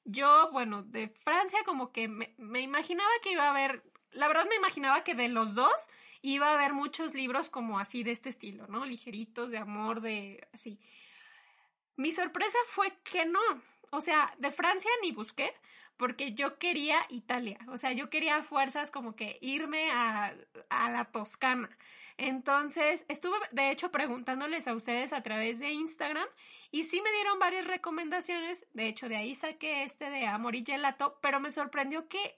Yo, 0.05 0.49
bueno, 0.51 0.83
de 0.83 1.09
Francia 1.09 1.59
como 1.65 1.91
que 1.91 2.07
me, 2.07 2.61
imaginaba 2.61 3.09
que 3.23 3.31
iba 3.31 3.45
a 3.45 3.49
haber, 3.49 3.83
la 4.11 4.27
verdad 4.27 4.45
me 4.47 4.55
imaginaba 4.55 5.03
que 5.03 5.15
de 5.15 5.27
los 5.27 5.55
dos 5.55 5.73
iba 6.21 6.49
a 6.49 6.53
haber 6.53 6.73
muchos 6.73 7.13
libros 7.13 7.49
como 7.49 7.79
así 7.79 8.03
de 8.03 8.11
este 8.11 8.29
estilo, 8.29 8.67
¿no? 8.67 8.85
Ligeritos, 8.85 9.49
de 9.49 9.57
amor, 9.57 10.01
de 10.01 10.47
así. 10.53 10.79
Mi 11.95 12.11
sorpresa 12.11 12.57
fue 12.67 12.93
que 13.03 13.25
no. 13.25 13.39
O 13.89 13.99
sea, 13.99 14.33
de 14.37 14.51
Francia 14.51 14.91
ni 15.01 15.11
busqué, 15.11 15.53
porque 15.97 16.33
yo 16.33 16.59
quería 16.59 16.97
Italia. 17.09 17.57
O 17.69 17.77
sea, 17.77 17.91
yo 17.91 18.09
quería 18.09 18.43
fuerzas 18.43 18.91
como 18.91 19.15
que 19.15 19.39
irme 19.41 19.89
a, 19.91 20.35
a 20.69 20.89
la 20.91 21.05
Toscana. 21.05 21.69
Entonces, 22.17 23.05
estuve 23.07 23.37
de 23.51 23.71
hecho 23.71 23.91
preguntándoles 23.91 24.67
a 24.67 24.75
ustedes 24.75 25.13
a 25.13 25.21
través 25.21 25.59
de 25.59 25.71
Instagram 25.71 26.27
y 26.75 26.83
sí 26.83 27.01
me 27.01 27.13
dieron 27.13 27.39
varias 27.39 27.65
recomendaciones. 27.65 28.67
De 28.73 28.87
hecho, 28.87 29.07
de 29.07 29.15
ahí 29.15 29.33
saqué 29.33 29.83
este 29.83 30.09
de 30.09 30.27
Amor 30.27 30.55
y 30.55 30.65
Gelato, 30.65 31.17
pero 31.21 31.39
me 31.39 31.49
sorprendió 31.49 32.09
que 32.09 32.37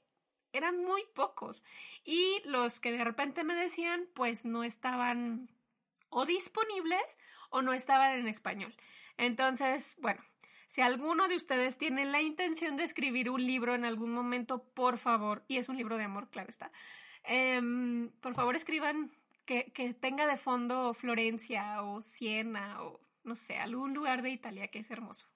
eran 0.54 0.78
muy 0.84 1.02
pocos. 1.16 1.64
Y 2.06 2.44
los 2.46 2.80
que 2.80 2.92
de 2.92 3.04
repente 3.04 3.44
me 3.44 3.56
decían, 3.56 4.08
pues 4.14 4.46
no 4.46 4.64
estaban 4.64 5.50
o 6.10 6.28
disponibles 6.28 7.18
o 7.50 7.64
no 7.64 7.74
estaban 7.74 8.20
en 8.20 8.28
español. 8.28 8.76
Entonces, 9.18 9.96
bueno, 10.02 10.24
si 10.68 10.82
alguno 10.82 11.28
de 11.28 11.36
ustedes 11.36 11.80
tiene 11.80 12.06
la 12.06 12.22
intención 12.22 12.76
de 12.76 12.84
escribir 12.84 13.32
un 13.32 13.44
libro 13.44 13.74
en 13.74 13.86
algún 13.86 14.12
momento, 14.12 14.64
por 14.76 15.00
favor, 15.00 15.46
y 15.48 15.58
es 15.58 15.68
un 15.68 15.78
libro 15.78 15.98
de 15.98 16.04
amor, 16.04 16.30
claro 16.30 16.52
está, 16.52 16.72
em, 17.24 18.12
por 18.22 18.36
favor 18.36 18.56
escriban 18.56 19.12
que, 19.48 19.72
tenga 20.00 20.28
de 20.28 20.38
fondo 20.38 20.94
Florencia 20.94 21.82
o 21.82 22.04
Siena 22.04 22.84
o 22.84 23.07
no 23.28 23.36
sé, 23.36 23.58
algún 23.58 23.94
lugar 23.94 24.22
de 24.22 24.32
Italia 24.32 24.70
que 24.70 24.80
es 24.80 24.90
hermoso. 24.90 25.28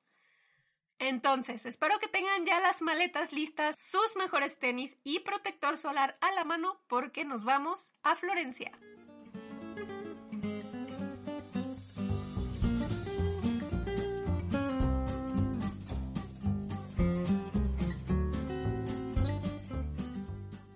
Entonces, 0.98 1.66
espero 1.66 2.00
que 2.00 2.08
tengan 2.08 2.46
ya 2.46 2.60
las 2.60 2.82
maletas 2.82 3.34
listas, 3.34 3.78
sus 3.80 4.16
mejores 4.18 4.60
tenis 4.60 4.98
y 5.04 5.20
protector 5.20 5.78
solar 5.78 6.16
a 6.22 6.32
la 6.32 6.44
mano 6.44 6.80
porque 6.88 7.26
nos 7.26 7.44
vamos 7.44 7.94
a 8.04 8.16
Florencia. 8.16 8.72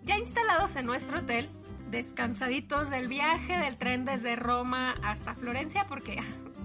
Ya 0.04 0.18
instalados 0.18 0.76
en 0.76 0.88
nuestro 0.88 1.20
hotel, 1.20 1.50
descansaditos 1.92 2.90
del 2.90 3.08
viaje 3.08 3.58
del 3.60 3.78
tren 3.78 4.06
desde 4.06 4.36
Roma 4.36 4.96
hasta 5.04 5.36
Florencia, 5.36 5.86
porque 5.88 6.18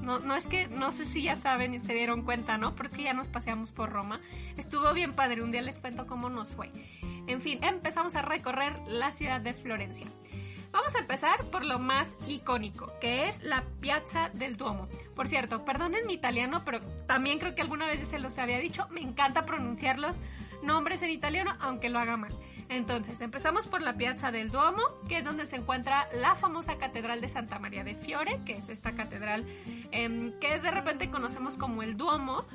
no, 0.02 0.18
no 0.18 0.34
es 0.34 0.46
que, 0.46 0.68
no 0.68 0.92
sé 0.92 1.04
si 1.04 1.22
ya 1.22 1.36
saben 1.36 1.74
y 1.74 1.78
se 1.78 1.94
dieron 1.94 2.22
cuenta, 2.22 2.58
¿no? 2.58 2.74
Pero 2.74 2.88
es 2.88 2.94
que 2.94 3.02
ya 3.02 3.12
nos 3.12 3.28
paseamos 3.28 3.72
por 3.72 3.90
Roma. 3.90 4.20
Estuvo 4.56 4.92
bien 4.92 5.12
padre, 5.12 5.42
un 5.42 5.50
día 5.50 5.62
les 5.62 5.78
cuento 5.78 6.06
cómo 6.06 6.30
nos 6.30 6.50
fue. 6.50 6.70
En 7.26 7.40
fin, 7.40 7.62
empezamos 7.62 8.14
a 8.14 8.22
recorrer 8.22 8.78
la 8.86 9.12
ciudad 9.12 9.40
de 9.40 9.54
Florencia. 9.54 10.06
Vamos 10.72 10.94
a 10.94 11.00
empezar 11.00 11.44
por 11.46 11.64
lo 11.64 11.80
más 11.80 12.08
icónico, 12.28 12.92
que 13.00 13.28
es 13.28 13.42
la 13.42 13.64
Piazza 13.80 14.30
del 14.32 14.56
Duomo. 14.56 14.88
Por 15.16 15.26
cierto, 15.26 15.64
perdonen 15.64 16.06
mi 16.06 16.14
italiano, 16.14 16.62
pero 16.64 16.80
también 17.06 17.40
creo 17.40 17.56
que 17.56 17.62
alguna 17.62 17.86
vez 17.86 18.06
se 18.06 18.20
los 18.20 18.38
había 18.38 18.58
dicho, 18.58 18.86
me 18.90 19.00
encanta 19.00 19.44
pronunciar 19.44 19.98
los 19.98 20.20
nombres 20.62 21.02
en 21.02 21.10
italiano, 21.10 21.56
aunque 21.60 21.88
lo 21.88 21.98
haga 21.98 22.16
mal. 22.16 22.32
Entonces, 22.68 23.20
empezamos 23.20 23.66
por 23.66 23.82
la 23.82 23.96
Piazza 23.96 24.30
del 24.30 24.52
Duomo, 24.52 24.82
que 25.08 25.18
es 25.18 25.24
donde 25.24 25.44
se 25.44 25.56
encuentra 25.56 26.08
la 26.14 26.36
famosa 26.36 26.78
Catedral 26.78 27.20
de 27.20 27.28
Santa 27.28 27.58
María 27.58 27.82
de 27.82 27.96
Fiore, 27.96 28.40
que 28.46 28.52
es 28.52 28.68
esta 28.68 28.92
catedral 28.92 29.44
em, 29.92 30.32
que 30.38 30.58
de 30.58 30.70
repente 30.70 31.10
conocemos 31.10 31.56
como 31.56 31.82
el 31.82 31.96
Duomo, 31.96 32.46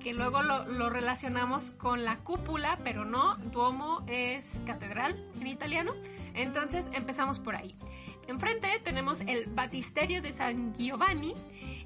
que 0.00 0.14
luego 0.14 0.40
lo, 0.42 0.88
relacionamos 0.88 1.72
con 1.72 2.04
la 2.04 2.18
cúpula, 2.18 2.78
pero 2.84 3.04
no, 3.04 3.36
Duomo 3.36 4.04
es 4.06 4.62
catedral 4.64 5.28
en 5.40 5.48
italiano. 5.48 5.94
Entonces, 6.34 6.88
empezamos 6.92 7.40
por 7.40 7.56
ahí. 7.56 7.74
Enfrente 8.28 8.68
tenemos 8.84 9.20
el 9.20 9.46
Batisterio 9.46 10.22
de 10.22 10.32
San 10.32 10.74
Giovanni 10.74 11.34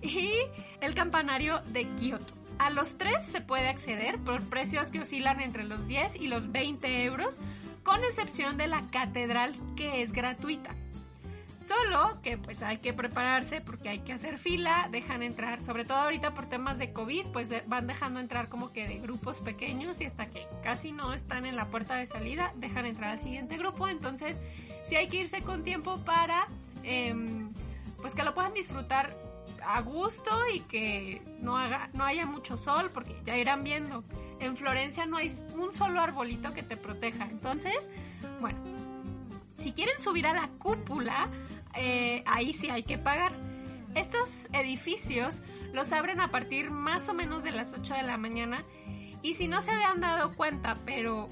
y 0.02 0.32
el 0.80 0.94
campanario 0.94 1.60
de 1.68 1.86
Kioto. 1.96 2.34
A 2.58 2.68
los 2.68 2.98
tres 2.98 3.24
se 3.24 3.40
puede 3.40 3.68
acceder 3.68 4.18
por 4.18 4.42
precios 4.42 4.90
que 4.90 5.00
oscilan 5.00 5.40
entre 5.40 5.64
los 5.64 5.86
10 5.86 6.16
y 6.16 6.28
los 6.28 6.52
20 6.52 7.04
euros, 7.04 7.38
con 7.82 8.04
excepción 8.04 8.58
de 8.58 8.66
la 8.66 8.86
catedral 8.90 9.54
que 9.76 10.02
es 10.02 10.12
gratuita. 10.12 10.74
Solo 11.70 12.20
que 12.20 12.36
pues 12.36 12.62
hay 12.62 12.78
que 12.78 12.92
prepararse 12.92 13.60
porque 13.60 13.90
hay 13.90 14.00
que 14.00 14.12
hacer 14.12 14.38
fila, 14.38 14.88
dejan 14.90 15.22
entrar, 15.22 15.62
sobre 15.62 15.84
todo 15.84 15.98
ahorita 15.98 16.34
por 16.34 16.46
temas 16.46 16.78
de 16.78 16.92
COVID, 16.92 17.26
pues 17.32 17.48
van 17.68 17.86
dejando 17.86 18.18
entrar 18.18 18.48
como 18.48 18.72
que 18.72 18.88
de 18.88 18.98
grupos 18.98 19.38
pequeños 19.38 20.00
y 20.00 20.04
hasta 20.04 20.26
que 20.26 20.48
casi 20.64 20.90
no 20.90 21.14
están 21.14 21.46
en 21.46 21.54
la 21.54 21.66
puerta 21.66 21.94
de 21.94 22.06
salida, 22.06 22.52
dejan 22.56 22.86
entrar 22.86 23.10
al 23.10 23.20
siguiente 23.20 23.56
grupo. 23.56 23.86
Entonces 23.86 24.40
sí 24.82 24.96
hay 24.96 25.06
que 25.06 25.18
irse 25.20 25.42
con 25.42 25.62
tiempo 25.62 25.98
para 25.98 26.48
em, 26.82 27.52
pues 27.98 28.16
que 28.16 28.24
lo 28.24 28.34
puedan 28.34 28.52
disfrutar 28.52 29.16
a 29.64 29.80
gusto 29.80 30.32
y 30.52 30.58
que 30.60 31.22
no, 31.38 31.56
haga, 31.56 31.88
no 31.92 32.02
haya 32.02 32.26
mucho 32.26 32.56
sol 32.56 32.90
porque 32.92 33.14
ya 33.24 33.36
irán 33.36 33.62
viendo 33.62 34.02
en 34.40 34.56
Florencia 34.56 35.06
no 35.06 35.18
hay 35.18 35.30
un 35.54 35.72
solo 35.72 36.00
arbolito 36.00 36.52
que 36.52 36.64
te 36.64 36.76
proteja. 36.76 37.28
Entonces, 37.30 37.88
bueno, 38.40 38.58
si 39.54 39.72
quieren 39.72 39.98
subir 40.00 40.26
a 40.26 40.32
la 40.32 40.48
cúpula, 40.58 41.28
eh, 41.74 42.22
ahí 42.26 42.52
sí 42.52 42.70
hay 42.70 42.82
que 42.82 42.98
pagar. 42.98 43.32
Estos 43.94 44.46
edificios 44.52 45.42
los 45.72 45.92
abren 45.92 46.20
a 46.20 46.28
partir 46.28 46.70
más 46.70 47.08
o 47.08 47.14
menos 47.14 47.42
de 47.42 47.50
las 47.50 47.72
8 47.72 47.94
de 47.94 48.02
la 48.02 48.16
mañana 48.16 48.64
y 49.22 49.34
si 49.34 49.48
no 49.48 49.60
se 49.62 49.72
habían 49.72 50.00
dado 50.00 50.34
cuenta, 50.34 50.76
pero 50.84 51.28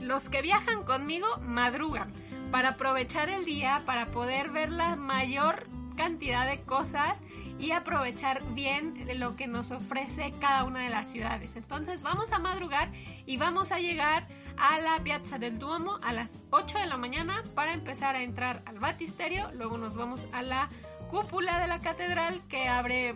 los 0.00 0.28
que 0.28 0.42
viajan 0.42 0.84
conmigo 0.84 1.26
madrugan 1.40 2.12
para 2.50 2.70
aprovechar 2.70 3.30
el 3.30 3.44
día, 3.44 3.82
para 3.86 4.10
poder 4.10 4.50
ver 4.50 4.70
la 4.70 4.96
mayor 4.96 5.66
cantidad 5.94 6.46
de 6.46 6.60
cosas 6.62 7.20
y 7.58 7.72
aprovechar 7.72 8.42
bien 8.54 9.06
lo 9.18 9.36
que 9.36 9.46
nos 9.46 9.70
ofrece 9.70 10.32
cada 10.40 10.64
una 10.64 10.80
de 10.80 10.90
las 10.90 11.10
ciudades. 11.10 11.56
Entonces 11.56 12.02
vamos 12.02 12.32
a 12.32 12.38
madrugar 12.38 12.90
y 13.26 13.36
vamos 13.36 13.72
a 13.72 13.78
llegar 13.78 14.26
a 14.56 14.80
la 14.80 14.98
Piazza 15.02 15.38
del 15.38 15.58
Duomo 15.58 15.98
a 16.02 16.12
las 16.12 16.36
8 16.50 16.78
de 16.78 16.86
la 16.86 16.96
mañana 16.96 17.42
para 17.54 17.72
empezar 17.72 18.16
a 18.16 18.22
entrar 18.22 18.62
al 18.66 18.78
batisterio. 18.78 19.50
Luego 19.54 19.78
nos 19.78 19.96
vamos 19.96 20.26
a 20.32 20.42
la 20.42 20.68
cúpula 21.10 21.58
de 21.58 21.66
la 21.66 21.80
catedral 21.80 22.42
que 22.48 22.68
abre 22.68 23.14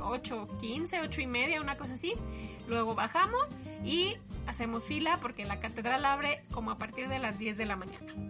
8, 0.00 0.48
15, 0.60 1.00
8 1.00 1.20
y 1.20 1.26
media, 1.26 1.60
una 1.60 1.76
cosa 1.76 1.94
así. 1.94 2.14
Luego 2.68 2.94
bajamos 2.94 3.50
y 3.84 4.16
hacemos 4.46 4.84
fila 4.84 5.18
porque 5.22 5.44
la 5.44 5.60
catedral 5.60 6.04
abre 6.04 6.44
como 6.50 6.70
a 6.70 6.78
partir 6.78 7.08
de 7.08 7.18
las 7.18 7.38
10 7.38 7.56
de 7.56 7.66
la 7.66 7.76
mañana. 7.76 8.27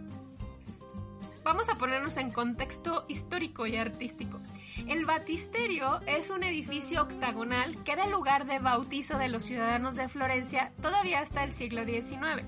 Vamos 1.48 1.70
a 1.70 1.76
ponernos 1.76 2.18
en 2.18 2.30
contexto 2.30 3.06
histórico 3.08 3.66
y 3.66 3.78
artístico. 3.78 4.38
El 4.86 5.06
batisterio 5.06 5.98
es 6.06 6.28
un 6.28 6.42
edificio 6.42 7.00
octagonal 7.00 7.82
que 7.84 7.92
era 7.92 8.04
el 8.04 8.10
lugar 8.10 8.44
de 8.44 8.58
bautizo 8.58 9.16
de 9.16 9.28
los 9.28 9.44
ciudadanos 9.44 9.96
de 9.96 10.10
Florencia 10.10 10.74
todavía 10.82 11.20
hasta 11.20 11.42
el 11.44 11.54
siglo 11.54 11.86
XIX. 11.86 12.44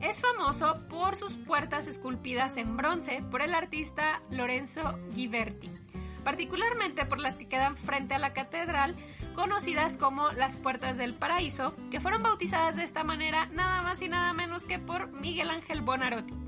Es 0.00 0.20
famoso 0.20 0.80
por 0.88 1.16
sus 1.16 1.32
puertas 1.32 1.88
esculpidas 1.88 2.56
en 2.56 2.76
bronce 2.76 3.20
por 3.32 3.42
el 3.42 3.52
artista 3.52 4.22
Lorenzo 4.30 4.96
Ghiberti. 5.12 5.68
particularmente 6.22 7.04
por 7.04 7.18
las 7.18 7.34
que 7.34 7.48
quedan 7.48 7.76
frente 7.76 8.14
a 8.14 8.20
la 8.20 8.32
catedral, 8.32 8.94
conocidas 9.34 9.98
como 9.98 10.30
las 10.30 10.56
Puertas 10.56 10.96
del 10.96 11.14
Paraíso, 11.14 11.74
que 11.90 12.00
fueron 12.00 12.22
bautizadas 12.22 12.76
de 12.76 12.84
esta 12.84 13.02
manera 13.02 13.46
nada 13.46 13.82
más 13.82 14.00
y 14.02 14.08
nada 14.08 14.32
menos 14.34 14.66
que 14.66 14.78
por 14.78 15.10
Miguel 15.10 15.50
Ángel 15.50 15.82
Bonarotti. 15.82 16.45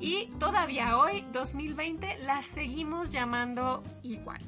Y 0.00 0.26
todavía 0.38 0.96
hoy, 0.96 1.26
2020, 1.32 2.18
las 2.20 2.46
seguimos 2.46 3.12
llamando 3.12 3.82
igual. 4.02 4.40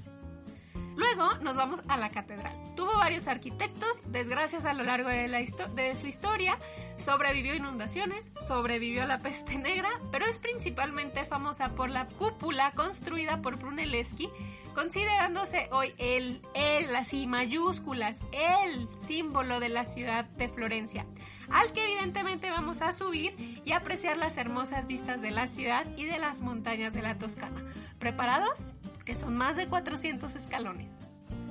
Luego 0.97 1.35
nos 1.42 1.56
vamos 1.56 1.80
a 1.88 1.97
la 1.97 2.11
catedral. 2.11 2.59
Tuvo 2.75 2.92
varios 2.97 3.26
arquitectos, 3.26 4.02
desgracias 4.06 4.64
a 4.64 4.73
lo 4.73 4.85
largo 4.85 5.09
de, 5.09 5.28
de 5.75 5.94
su 5.94 6.06
historia, 6.06 6.59
sobrevivió 6.97 7.54
inundaciones, 7.54 8.30
sobrevivió 8.47 9.02
a 9.02 9.06
la 9.06 9.18
peste 9.18 9.56
negra, 9.56 9.90
pero 10.11 10.26
es 10.26 10.38
principalmente 10.38 11.25
famosa 11.25 11.71
por 11.71 11.90
la 11.90 12.06
cúpula 12.06 12.73
construida 12.73 13.42
por 13.42 13.59
Brunelleschi, 13.59 14.28
considerándose 14.74 15.68
hoy 15.72 15.94
el, 15.98 16.40
el, 16.54 16.94
así 16.96 17.26
mayúsculas, 17.26 18.20
el 18.32 18.88
símbolo 18.98 19.60
de 19.60 19.68
la 19.68 19.84
ciudad 19.84 20.24
de 20.24 20.48
Florencia, 20.48 21.06
al 21.50 21.72
que 21.72 21.84
evidentemente 21.84 22.50
vamos 22.50 22.82
a 22.82 22.92
subir 22.92 23.62
y 23.64 23.72
apreciar 23.72 24.16
las 24.16 24.36
hermosas 24.36 24.86
vistas 24.86 25.22
de 25.22 25.30
la 25.30 25.48
ciudad 25.48 25.86
y 25.96 26.04
de 26.04 26.18
las 26.18 26.40
montañas 26.40 26.94
de 26.94 27.02
la 27.02 27.18
Toscana. 27.18 27.64
¿Preparados? 27.98 28.72
que 29.04 29.14
son 29.14 29.36
más 29.36 29.56
de 29.56 29.68
400 29.68 30.34
escalones. 30.34 30.90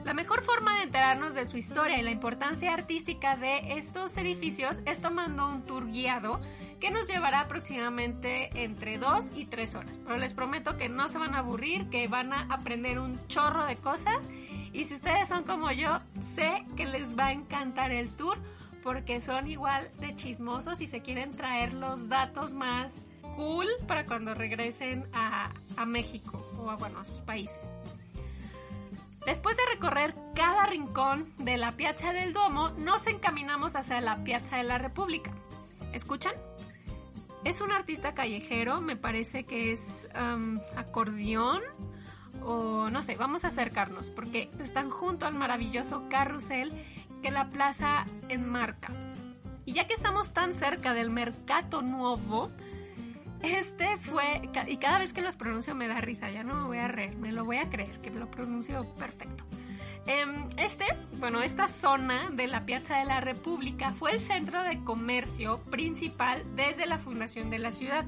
La 0.04 0.14
mejor 0.16 0.42
forma 0.42 0.78
de 0.78 0.84
enterarnos 0.84 1.36
de 1.36 1.46
su 1.46 1.58
historia 1.58 2.00
y 2.00 2.02
la 2.02 2.10
importancia 2.10 2.74
artística 2.74 3.36
de 3.38 3.78
estos 3.78 4.18
edificios 4.18 4.82
es 4.86 5.00
tomando 5.00 5.48
un 5.48 5.64
tour 5.64 5.92
guiado 5.92 6.42
que 6.82 6.92
nos 6.92 7.08
llevará 7.08 7.42
aproximadamente 7.42 8.50
entre 8.64 8.98
2 8.98 9.32
y 9.36 9.46
3 9.46 9.76
horas. 9.76 10.00
Pero 10.04 10.18
les 10.18 10.34
prometo 10.34 10.76
que 10.78 10.90
no 10.90 11.08
se 11.08 11.20
van 11.20 11.36
a 11.36 11.40
aburrir, 11.40 11.90
que 11.90 12.08
van 12.08 12.34
a 12.34 12.42
aprender 12.50 13.00
un 13.00 13.26
chorro 13.28 13.66
de 13.66 13.78
cosas 13.78 14.28
y 14.74 14.86
si 14.86 14.96
ustedes 14.96 15.30
son 15.30 15.44
como 15.44 15.72
yo, 15.72 16.00
sé 16.36 16.66
que 16.76 16.86
les 16.86 17.18
va 17.18 17.28
a 17.28 17.32
encantar 17.34 17.92
el 17.92 18.10
tour 18.10 18.38
porque 18.84 19.22
son 19.22 19.48
igual 19.48 19.92
de 20.00 20.16
chismosos 20.16 20.82
y 20.82 20.88
se 20.88 21.02
quieren 21.02 21.32
traer 21.32 21.74
los 21.74 22.10
datos 22.10 22.52
más 22.52 22.94
cool 23.36 23.68
para 23.88 24.06
cuando 24.08 24.34
regresen 24.34 25.08
a, 25.14 25.52
a 25.78 25.86
México 25.86 26.44
o 26.58 26.72
a, 26.72 26.76
bueno, 26.76 27.00
a 27.00 27.04
sus 27.04 27.20
países. 27.20 27.76
Después 29.26 29.56
de 29.56 29.64
recorrer 29.72 30.16
cada 30.34 30.66
rincón 30.66 31.32
de 31.38 31.58
la 31.58 31.74
Piazza 31.74 32.12
del 32.12 32.34
Duomo, 32.34 32.72
nos 32.72 33.06
encaminamos 33.06 33.76
hacia 33.76 34.02
la 34.02 34.24
Piazza 34.24 34.58
de 34.58 34.64
la 34.64 34.80
República. 34.80 35.32
¿Escuchan? 35.94 36.34
Es 37.44 37.60
un 37.60 37.72
artista 37.72 38.14
callejero, 38.14 38.82
me 38.82 38.96
parece 38.96 39.44
que 39.46 39.72
es 39.72 40.08
um, 40.16 40.60
acordeón 40.76 41.62
o 42.44 42.90
no 42.90 43.02
sé, 43.02 43.16
vamos 43.16 43.46
a 43.46 43.48
acercarnos 43.48 44.10
porque 44.10 44.50
están 44.60 44.90
junto 44.90 45.26
al 45.26 45.34
maravilloso 45.34 46.08
carrusel 46.10 46.72
que 47.22 47.32
la 47.32 47.50
plaza 47.50 48.06
enmarca. 48.30 48.94
Y 49.66 49.74
ya 49.74 49.88
que 49.88 49.94
estamos 49.94 50.34
tan 50.34 50.54
cerca 50.54 50.94
del 50.94 51.10
Mercato 51.10 51.82
Nuevo, 51.82 52.52
este 53.42 53.98
fue, 53.98 54.50
y 54.68 54.78
cada 54.78 55.00
vez 55.00 55.14
que 55.14 55.22
los 55.22 55.36
pronuncio 55.36 55.76
me 55.76 55.88
da 55.88 56.02
risa, 56.02 56.30
ya 56.30 56.44
no 56.44 56.56
me 56.56 56.68
voy 56.68 56.78
a 56.78 56.88
reír, 56.88 57.16
me 57.18 57.32
lo 57.32 57.46
voy 57.46 57.58
a 57.58 57.70
creer, 57.70 58.02
que 58.02 58.12
lo 58.12 58.30
pronuncio 58.30 58.86
perfecto. 58.96 59.44
Em, 60.08 60.50
este, 60.58 60.86
bueno, 61.18 61.42
esta 61.42 61.68
zona 61.68 62.30
de 62.32 62.48
la 62.48 62.66
Piazza 62.66 62.98
de 62.98 63.06
la 63.06 63.22
República 63.22 63.92
fue 63.92 64.12
el 64.12 64.20
centro 64.20 64.64
de 64.64 64.84
comercio 64.84 65.60
principal 65.66 66.44
desde 66.56 66.86
la 66.86 66.98
fundación 66.98 67.50
de 67.50 67.60
la 67.60 67.72
ciudad. 67.72 68.06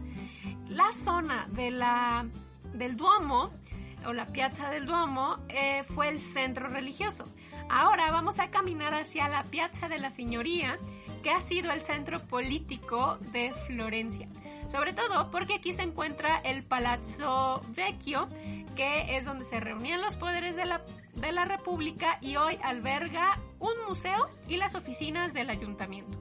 La 0.68 0.92
zona 1.04 1.48
de 1.52 1.70
la, 1.70 2.26
del 2.74 2.98
Duomo 2.98 3.52
o 4.06 4.14
la 4.14 4.28
Piazza 4.28 4.70
del 4.70 4.86
Duomo 4.86 5.38
eh, 5.50 5.84
fue 5.84 6.10
el 6.10 6.20
centro 6.20 6.68
religioso. 6.68 7.26
Ahora 7.70 8.12
vamos 8.12 8.40
a 8.40 8.50
caminar 8.50 8.94
hacia 8.94 9.30
la 9.30 9.44
Piazza 9.44 9.88
de 9.88 10.00
la 10.00 10.12
Signoría, 10.12 10.80
que 11.22 11.30
ha 11.30 11.42
sido 11.42 11.72
el 11.72 11.84
centro 11.84 12.22
político 12.22 13.18
de 13.32 13.54
Florencia. 13.68 14.28
Sobre 14.68 14.94
todo 14.94 15.30
porque 15.30 15.56
aquí 15.56 15.74
se 15.74 15.84
encuentra 15.84 16.38
el 16.38 16.64
Palazzo 16.64 17.62
Vecchio, 17.70 18.28
que 18.76 19.16
es 19.16 19.26
donde 19.26 19.44
se 19.44 19.60
reunían 19.60 20.02
los 20.02 20.16
poderes 20.16 20.56
de 20.56 20.66
la, 20.66 20.82
de 21.16 21.32
la 21.32 21.46
República 21.46 22.18
y 22.22 22.36
hoy 22.36 22.60
alberga 22.64 23.38
un 23.60 23.74
museo 23.88 24.30
y 24.48 24.58
las 24.58 24.76
oficinas 24.76 25.34
del 25.34 25.50
ayuntamiento. 25.50 26.18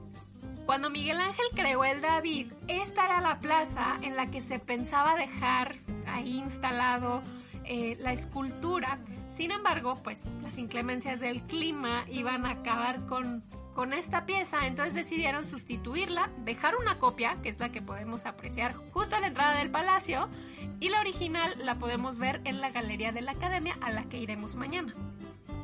Cuando 0.65 0.89
Miguel 0.89 1.19
Ángel 1.19 1.45
creó 1.53 1.83
el 1.83 2.01
David, 2.01 2.53
esta 2.67 3.05
era 3.05 3.21
la 3.21 3.39
plaza 3.39 3.97
en 4.01 4.15
la 4.15 4.31
que 4.31 4.39
se 4.39 4.59
pensaba 4.59 5.15
dejar 5.15 5.75
ahí 6.07 6.37
instalado 6.37 7.21
eh, 7.65 7.97
la 7.99 8.13
escultura. 8.13 8.99
Sin 9.27 9.51
embargo, 9.51 9.99
pues 10.03 10.21
las 10.41 10.57
inclemencias 10.57 11.19
del 11.19 11.41
clima 11.43 12.05
iban 12.09 12.45
a 12.45 12.51
acabar 12.51 13.05
con 13.07 13.43
con 13.73 13.93
esta 13.93 14.25
pieza, 14.25 14.67
entonces 14.67 14.93
decidieron 14.93 15.45
sustituirla, 15.45 16.29
dejar 16.39 16.75
una 16.75 16.99
copia, 16.99 17.37
que 17.41 17.49
es 17.49 17.59
la 17.59 17.71
que 17.71 17.81
podemos 17.81 18.25
apreciar 18.25 18.75
justo 18.91 19.15
a 19.15 19.19
la 19.19 19.27
entrada 19.27 19.57
del 19.57 19.71
palacio, 19.71 20.29
y 20.79 20.89
la 20.89 20.99
original 20.99 21.55
la 21.57 21.75
podemos 21.75 22.17
ver 22.17 22.41
en 22.45 22.61
la 22.61 22.71
Galería 22.71 23.11
de 23.11 23.21
la 23.21 23.31
Academia 23.31 23.77
a 23.81 23.91
la 23.91 24.03
que 24.03 24.17
iremos 24.17 24.55
mañana. 24.55 24.93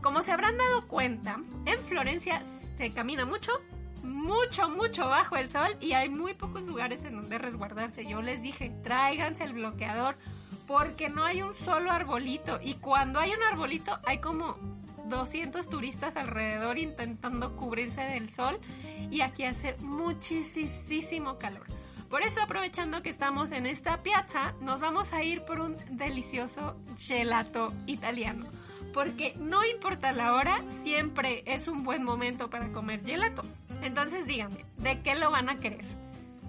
Como 0.01 0.21
se 0.21 0.31
habrán 0.31 0.57
dado 0.57 0.87
cuenta, 0.87 1.39
en 1.65 1.79
Florencia 1.81 2.43
se 2.43 2.93
camina 2.93 3.25
mucho, 3.25 3.51
mucho, 4.01 4.69
mucho 4.69 5.07
bajo 5.07 5.35
el 5.35 5.49
sol 5.49 5.75
y 5.81 5.91
hay 5.91 6.09
muy 6.09 6.33
pocos 6.33 6.61
lugares 6.63 7.03
en 7.03 7.15
donde 7.15 7.37
resguardarse. 7.37 8.05
Yo 8.05 8.21
les 8.21 8.41
dije, 8.41 8.71
tráiganse 8.81 9.43
el 9.43 9.53
bloqueador 9.53 10.17
porque 10.67 11.09
no 11.09 11.25
hay 11.25 11.41
un 11.41 11.53
solo 11.53 11.91
arbolito 11.91 12.59
y 12.63 12.75
cuando 12.75 13.19
hay 13.19 13.31
un 13.31 13.43
arbolito 13.43 13.99
hay 14.05 14.19
como 14.19 14.78
200 15.09 15.67
turistas 15.67 16.15
alrededor 16.15 16.77
intentando 16.77 17.55
cubrirse 17.55 18.01
del 18.01 18.31
sol 18.31 18.59
y 19.11 19.21
aquí 19.21 19.43
hace 19.43 19.75
muchísimo 19.79 21.37
calor. 21.37 21.65
Por 22.09 22.23
eso 22.23 22.41
aprovechando 22.41 23.03
que 23.03 23.09
estamos 23.09 23.51
en 23.51 23.67
esta 23.67 23.97
piazza, 23.97 24.53
nos 24.61 24.79
vamos 24.79 25.13
a 25.13 25.23
ir 25.23 25.43
por 25.43 25.59
un 25.59 25.77
delicioso 25.91 26.75
gelato 26.97 27.71
italiano. 27.85 28.47
Porque 28.93 29.35
no 29.37 29.63
importa 29.63 30.11
la 30.11 30.33
hora, 30.33 30.63
siempre 30.67 31.43
es 31.45 31.67
un 31.67 31.83
buen 31.83 32.03
momento 32.03 32.49
para 32.49 32.71
comer 32.71 33.05
gelato. 33.05 33.43
Entonces 33.83 34.25
díganme, 34.25 34.65
¿de 34.77 35.01
qué 35.01 35.13
lo 35.13 35.29
van 35.29 35.49
a 35.49 35.59
querer? 35.59 35.85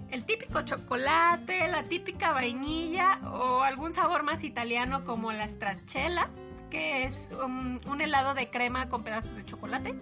¿El 0.09 0.25
típico 0.25 0.61
chocolate, 0.63 1.67
la 1.67 1.83
típica 1.83 2.31
vainilla 2.31 3.19
o 3.31 3.61
algún 3.61 3.93
sabor 3.93 4.23
más 4.23 4.43
italiano 4.43 5.05
como 5.05 5.31
la 5.31 5.47
stracciatella? 5.47 6.29
Que 6.71 7.03
es 7.03 7.29
um, 7.43 7.77
un, 7.87 8.01
helado 8.01 8.33
de 8.33 8.49
crema 8.49 8.89
con 8.89 9.03
pedazos 9.03 9.35
de 9.35 9.45
chocolate. 9.45 9.93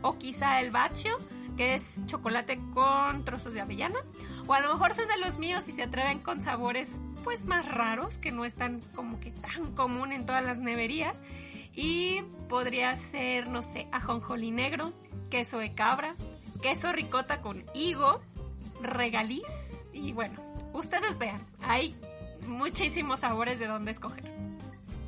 O 0.00 0.16
quizá 0.16 0.60
el 0.60 0.70
bacio, 0.70 1.18
que 1.58 1.74
es 1.74 1.82
chocolate 2.06 2.58
con 2.72 3.26
trozos 3.26 3.52
de 3.52 3.60
avellana. 3.60 3.98
O 4.46 4.54
a 4.54 4.60
lo 4.60 4.72
mejor 4.72 4.94
son 4.94 5.08
de 5.08 5.18
los 5.18 5.38
míos 5.38 5.68
y 5.68 5.72
se 5.72 5.82
atreven 5.82 6.20
con 6.20 6.40
sabores 6.40 7.02
pues 7.24 7.44
más 7.44 7.68
raros, 7.68 8.16
que 8.16 8.32
no 8.32 8.44
están 8.44 8.80
como 8.94 9.20
que 9.20 9.30
tan 9.30 9.72
común 9.74 10.12
en 10.12 10.24
todas 10.24 10.42
las 10.42 10.58
neverías. 10.58 11.22
Y 11.74 12.22
podría 12.48 12.96
ser, 12.96 13.48
no 13.48 13.62
sé, 13.62 13.88
ajonjolí 13.92 14.50
negro, 14.50 14.92
queso 15.30 15.58
de 15.58 15.74
cabra, 15.74 16.14
queso 16.62 16.92
ricota 16.92 17.42
con 17.42 17.64
higo, 17.74 18.22
regaliz. 18.80 19.84
Y 19.92 20.12
bueno, 20.12 20.40
ustedes 20.72 21.18
vean, 21.18 21.44
hay 21.60 21.96
muchísimos 22.46 23.20
sabores 23.20 23.58
de 23.58 23.66
dónde 23.66 23.90
escoger. 23.90 24.41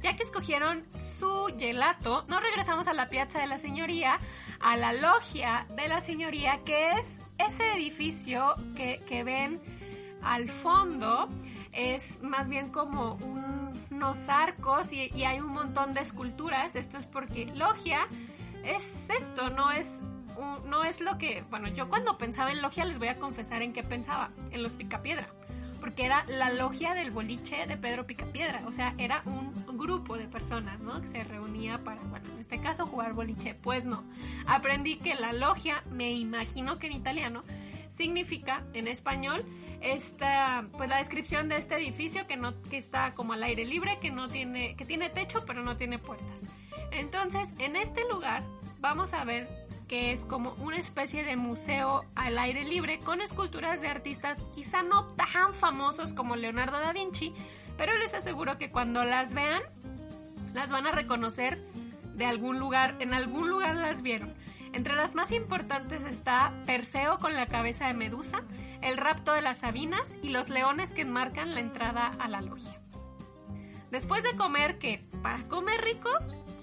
Ya 0.04 0.14
que 0.16 0.22
escogieron 0.22 0.84
su 0.98 1.46
gelato, 1.58 2.26
nos 2.28 2.42
regresamos 2.42 2.88
a 2.88 2.92
la 2.92 3.08
Piazza 3.08 3.40
de 3.40 3.46
la 3.46 3.56
Señoría, 3.56 4.18
a 4.60 4.76
la 4.76 4.92
Logia 4.92 5.66
de 5.76 5.88
la 5.88 6.02
Señoría, 6.02 6.60
que 6.62 6.90
es 6.98 7.22
ese 7.38 7.72
edificio 7.72 8.54
que, 8.76 9.24
ven 9.24 9.62
al 10.22 10.50
fondo. 10.50 11.30
Es 11.72 12.22
más 12.22 12.50
bien 12.50 12.70
como 12.70 13.14
unos 13.90 14.18
arcos 14.28 14.92
y, 14.92 15.24
hay 15.24 15.40
un 15.40 15.54
montón 15.54 15.94
de 15.94 16.02
esculturas. 16.02 16.76
Esto 16.76 16.98
es 16.98 17.06
porque 17.06 17.46
Logia 17.46 18.06
es 18.62 19.08
esto, 19.08 19.48
no 19.48 19.72
es 19.72 20.02
no 20.66 20.84
es 20.84 21.00
lo 21.00 21.16
que, 21.16 21.44
bueno, 21.48 21.68
yo 21.68 21.88
cuando 21.88 22.18
pensaba 22.18 22.52
en 22.52 22.60
logia 22.60 22.84
les 22.84 22.98
voy 22.98 23.08
a 23.08 23.14
confesar 23.14 23.62
en 23.62 23.72
qué 23.72 23.84
pensaba, 23.84 24.32
en 24.50 24.64
los 24.64 24.74
picapiedra 24.74 25.28
porque 25.84 26.06
era 26.06 26.24
la 26.28 26.50
logia 26.50 26.94
del 26.94 27.10
boliche 27.10 27.66
de 27.66 27.76
Pedro 27.76 28.06
Picapiedra, 28.06 28.62
o 28.66 28.72
sea, 28.72 28.94
era 28.96 29.20
un 29.26 29.52
grupo 29.76 30.16
de 30.16 30.26
personas, 30.26 30.80
¿no? 30.80 30.98
Que 31.02 31.06
se 31.06 31.22
reunía 31.22 31.84
para, 31.84 32.00
bueno, 32.04 32.26
en 32.32 32.38
este 32.38 32.58
caso 32.58 32.86
jugar 32.86 33.12
boliche. 33.12 33.54
Pues 33.54 33.84
no, 33.84 34.02
aprendí 34.46 34.96
que 34.96 35.14
la 35.14 35.34
logia, 35.34 35.84
me 35.90 36.10
imagino 36.12 36.78
que 36.78 36.86
en 36.86 36.94
italiano, 36.94 37.44
significa 37.90 38.64
en 38.72 38.88
español 38.88 39.44
esta, 39.82 40.64
pues 40.72 40.88
la 40.88 40.96
descripción 40.96 41.50
de 41.50 41.58
este 41.58 41.74
edificio 41.74 42.26
que 42.26 42.38
no, 42.38 42.62
que 42.62 42.78
está 42.78 43.12
como 43.12 43.34
al 43.34 43.42
aire 43.42 43.66
libre, 43.66 43.98
que 44.00 44.10
no 44.10 44.28
tiene, 44.28 44.76
que 44.76 44.86
tiene 44.86 45.10
techo 45.10 45.44
pero 45.44 45.64
no 45.64 45.76
tiene 45.76 45.98
puertas. 45.98 46.44
Entonces, 46.92 47.52
en 47.58 47.76
este 47.76 48.08
lugar 48.08 48.42
vamos 48.80 49.12
a 49.12 49.22
ver 49.26 49.63
es 49.94 50.24
como 50.24 50.54
una 50.54 50.76
especie 50.76 51.24
de 51.24 51.36
museo 51.36 52.04
al 52.14 52.38
aire 52.38 52.64
libre 52.64 52.98
con 53.00 53.20
esculturas 53.20 53.80
de 53.80 53.88
artistas 53.88 54.40
quizá 54.54 54.82
no 54.82 55.06
tan 55.14 55.54
famosos 55.54 56.12
como 56.12 56.36
Leonardo 56.36 56.78
da 56.78 56.92
Vinci, 56.92 57.34
pero 57.76 57.96
les 57.98 58.14
aseguro 58.14 58.58
que 58.58 58.70
cuando 58.70 59.04
las 59.04 59.34
vean 59.34 59.62
las 60.52 60.70
van 60.70 60.86
a 60.86 60.92
reconocer 60.92 61.62
de 62.14 62.24
algún 62.24 62.58
lugar, 62.58 62.94
en 63.00 63.12
algún 63.12 63.50
lugar 63.50 63.76
las 63.76 64.02
vieron. 64.02 64.34
Entre 64.72 64.96
las 64.96 65.14
más 65.14 65.30
importantes 65.32 66.04
está 66.04 66.52
Perseo 66.66 67.18
con 67.18 67.34
la 67.34 67.46
cabeza 67.46 67.86
de 67.86 67.94
Medusa, 67.94 68.42
el 68.82 68.96
rapto 68.96 69.32
de 69.32 69.42
las 69.42 69.58
Sabinas 69.58 70.16
y 70.22 70.30
los 70.30 70.48
leones 70.48 70.94
que 70.94 71.02
enmarcan 71.02 71.54
la 71.54 71.60
entrada 71.60 72.12
a 72.18 72.28
la 72.28 72.40
logia. 72.40 72.80
Después 73.90 74.24
de 74.24 74.34
comer, 74.34 74.78
que 74.78 75.04
para 75.22 75.46
comer 75.46 75.80
rico, 75.80 76.10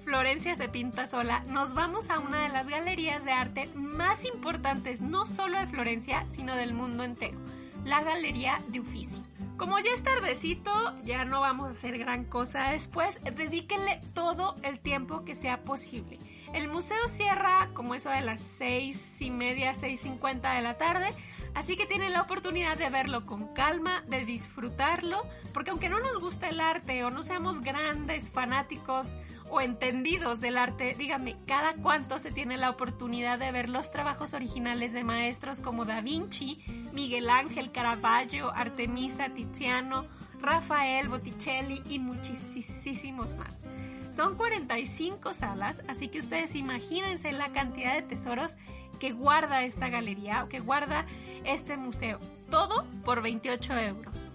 Florencia 0.04 0.56
se 0.56 0.68
pinta 0.68 1.06
sola, 1.06 1.44
nos 1.48 1.74
vamos 1.74 2.10
a 2.10 2.20
una 2.20 2.44
de 2.44 2.50
las 2.50 2.68
galerías 2.68 3.24
de 3.24 3.32
arte 3.32 3.70
más 3.76 4.26
importantes 4.26 5.02
no 5.02 5.26
solo 5.26 5.60
de 5.60 5.68
Florencia, 5.68 6.26
sino 6.28 6.56
del 6.56 6.74
mundo 6.74 7.04
entero, 7.04 7.38
la 7.86 8.02
Galería 8.02 8.60
de 8.70 8.80
Uffizi. 8.80 9.22
Como 9.58 9.78
ya 9.78 9.92
es 9.94 10.04
tardecito, 10.04 10.72
ya 11.04 11.24
no 11.24 11.40
vamos 11.40 11.68
a 11.68 11.72
hacer 11.72 12.00
gran 12.00 12.26
cosa 12.26 12.72
después, 12.72 13.20
dedíquenle 13.24 14.02
todo 14.16 14.56
el 14.64 14.80
tiempo 14.80 15.24
que 15.24 15.36
sea 15.36 15.64
posible. 15.64 16.18
El 16.52 16.68
museo 16.68 17.08
cierra 17.08 17.70
como 17.74 17.94
eso 17.94 18.10
de 18.10 18.22
las 18.22 18.42
seis 18.42 19.22
y 19.22 19.30
media, 19.30 19.76
seis 19.76 20.02
cincuenta 20.02 20.54
de 20.54 20.64
la 20.64 20.80
tarde, 20.80 21.14
así 21.54 21.78
que 21.78 21.86
tienen 21.86 22.12
la 22.12 22.24
oportunidad 22.24 22.76
de 22.76 22.90
verlo 22.90 23.28
con 23.28 23.54
calma, 23.54 24.04
de 24.08 24.26
disfrutarlo, 24.26 25.22
porque 25.54 25.70
aunque 25.70 25.90
no 25.90 26.00
nos 26.00 26.20
guste 26.20 26.50
el 26.50 26.60
arte 26.60 27.04
o 27.04 27.12
no 27.12 27.22
seamos 27.22 27.62
grandes 27.62 28.32
fanáticos 28.32 29.16
o 29.52 29.60
entendidos 29.60 30.40
del 30.40 30.58
arte, 30.58 30.96
díganme, 30.98 31.36
¿cada 31.46 31.74
cuánto 31.74 32.18
se 32.18 32.32
tiene 32.32 32.56
la 32.56 32.70
oportunidad 32.70 33.38
de 33.38 33.52
ver 33.52 33.70
los 33.70 33.92
trabajos 33.92 34.34
originales 34.34 34.94
de 34.94 35.04
maestros 35.04 35.60
como 35.60 35.84
Da 35.84 36.00
Vinci, 36.00 36.64
Miguel 36.94 37.30
Ángel, 37.30 37.74
Caravaggio, 37.74 38.52
Artemisa, 38.56 39.30
Tiziano, 39.30 40.08
Rafael, 40.40 41.10
Botticelli 41.10 41.84
y 41.90 42.00
muchísimos 42.00 43.36
más? 43.36 43.62
Son 44.10 44.38
45 44.38 45.34
salas, 45.34 45.84
así 45.90 46.08
que 46.08 46.20
ustedes 46.20 46.56
imagínense 46.56 47.34
la 47.34 47.52
cantidad 47.52 47.96
de 47.96 48.04
tesoros 48.04 48.56
que 49.02 49.12
guarda 49.12 49.64
esta 49.64 49.90
galería 49.90 50.46
o 50.46 50.48
que 50.48 50.60
guarda 50.60 51.06
este 51.44 51.76
museo. 51.76 52.20
Todo 52.50 52.86
por 53.04 53.22
28 53.22 53.78
euros. 53.80 54.32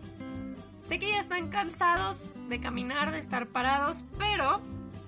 Sé 0.79 0.99
que 0.99 1.11
ya 1.11 1.21
están 1.21 1.49
cansados 1.49 2.31
de 2.49 2.61
caminar, 2.61 3.13
de 3.13 3.19
estar 3.19 3.47
parados, 3.47 4.05
pero 4.19 4.61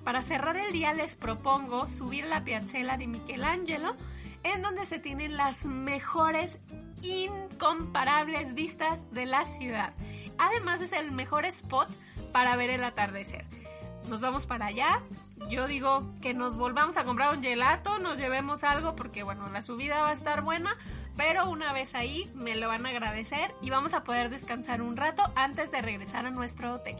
para 0.09 0.23
cerrar 0.23 0.57
el 0.57 0.71
día 0.71 0.91
les 0.91 1.13
propongo 1.13 1.87
subir 1.87 2.25
la 2.25 2.43
piazzela 2.43 2.97
de 2.97 3.05
Michelangelo, 3.05 3.95
en 4.41 4.63
donde 4.63 4.87
se 4.87 4.97
tienen 4.97 5.37
las 5.37 5.65
mejores, 5.65 6.57
incomparables 7.03 8.55
vistas 8.55 9.05
de 9.11 9.27
la 9.27 9.45
ciudad. 9.45 9.93
Además 10.39 10.81
es 10.81 10.93
el 10.93 11.11
mejor 11.11 11.45
spot 11.45 11.87
para 12.31 12.55
ver 12.55 12.71
el 12.71 12.83
atardecer. 12.83 13.45
Nos 14.07 14.19
vamos 14.19 14.47
para 14.47 14.65
allá. 14.65 15.03
Yo 15.47 15.67
digo 15.67 16.11
que 16.23 16.33
nos 16.33 16.55
volvamos 16.55 16.97
a 16.97 17.05
comprar 17.05 17.37
un 17.37 17.43
gelato, 17.43 17.99
nos 17.99 18.17
llevemos 18.17 18.63
algo 18.63 18.95
porque 18.95 19.21
bueno, 19.21 19.47
la 19.49 19.61
subida 19.61 20.01
va 20.01 20.09
a 20.09 20.13
estar 20.13 20.41
buena, 20.41 20.75
pero 21.17 21.47
una 21.47 21.71
vez 21.71 21.93
ahí 21.93 22.31
me 22.33 22.55
lo 22.55 22.67
van 22.67 22.87
a 22.87 22.89
agradecer 22.89 23.53
y 23.61 23.69
vamos 23.69 23.93
a 23.93 24.03
poder 24.03 24.31
descansar 24.31 24.81
un 24.81 24.97
rato 24.97 25.21
antes 25.35 25.69
de 25.69 25.83
regresar 25.83 26.25
a 26.25 26.31
nuestro 26.31 26.73
hotel. 26.73 26.97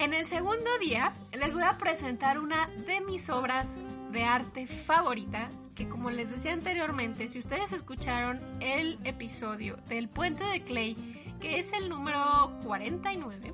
En 0.00 0.14
el 0.14 0.26
segundo 0.26 0.70
día 0.80 1.12
les 1.38 1.52
voy 1.52 1.62
a 1.62 1.76
presentar 1.76 2.38
una 2.38 2.68
de 2.86 3.02
mis 3.02 3.28
obras 3.28 3.74
de 4.10 4.24
arte 4.24 4.66
favorita, 4.66 5.50
que 5.74 5.90
como 5.90 6.10
les 6.10 6.30
decía 6.30 6.54
anteriormente, 6.54 7.28
si 7.28 7.38
ustedes 7.38 7.74
escucharon 7.74 8.40
el 8.60 8.98
episodio 9.04 9.76
del 9.88 10.08
puente 10.08 10.42
de 10.42 10.62
Clay, 10.62 10.96
que 11.38 11.58
es 11.58 11.74
el 11.74 11.90
número 11.90 12.50
49, 12.64 13.52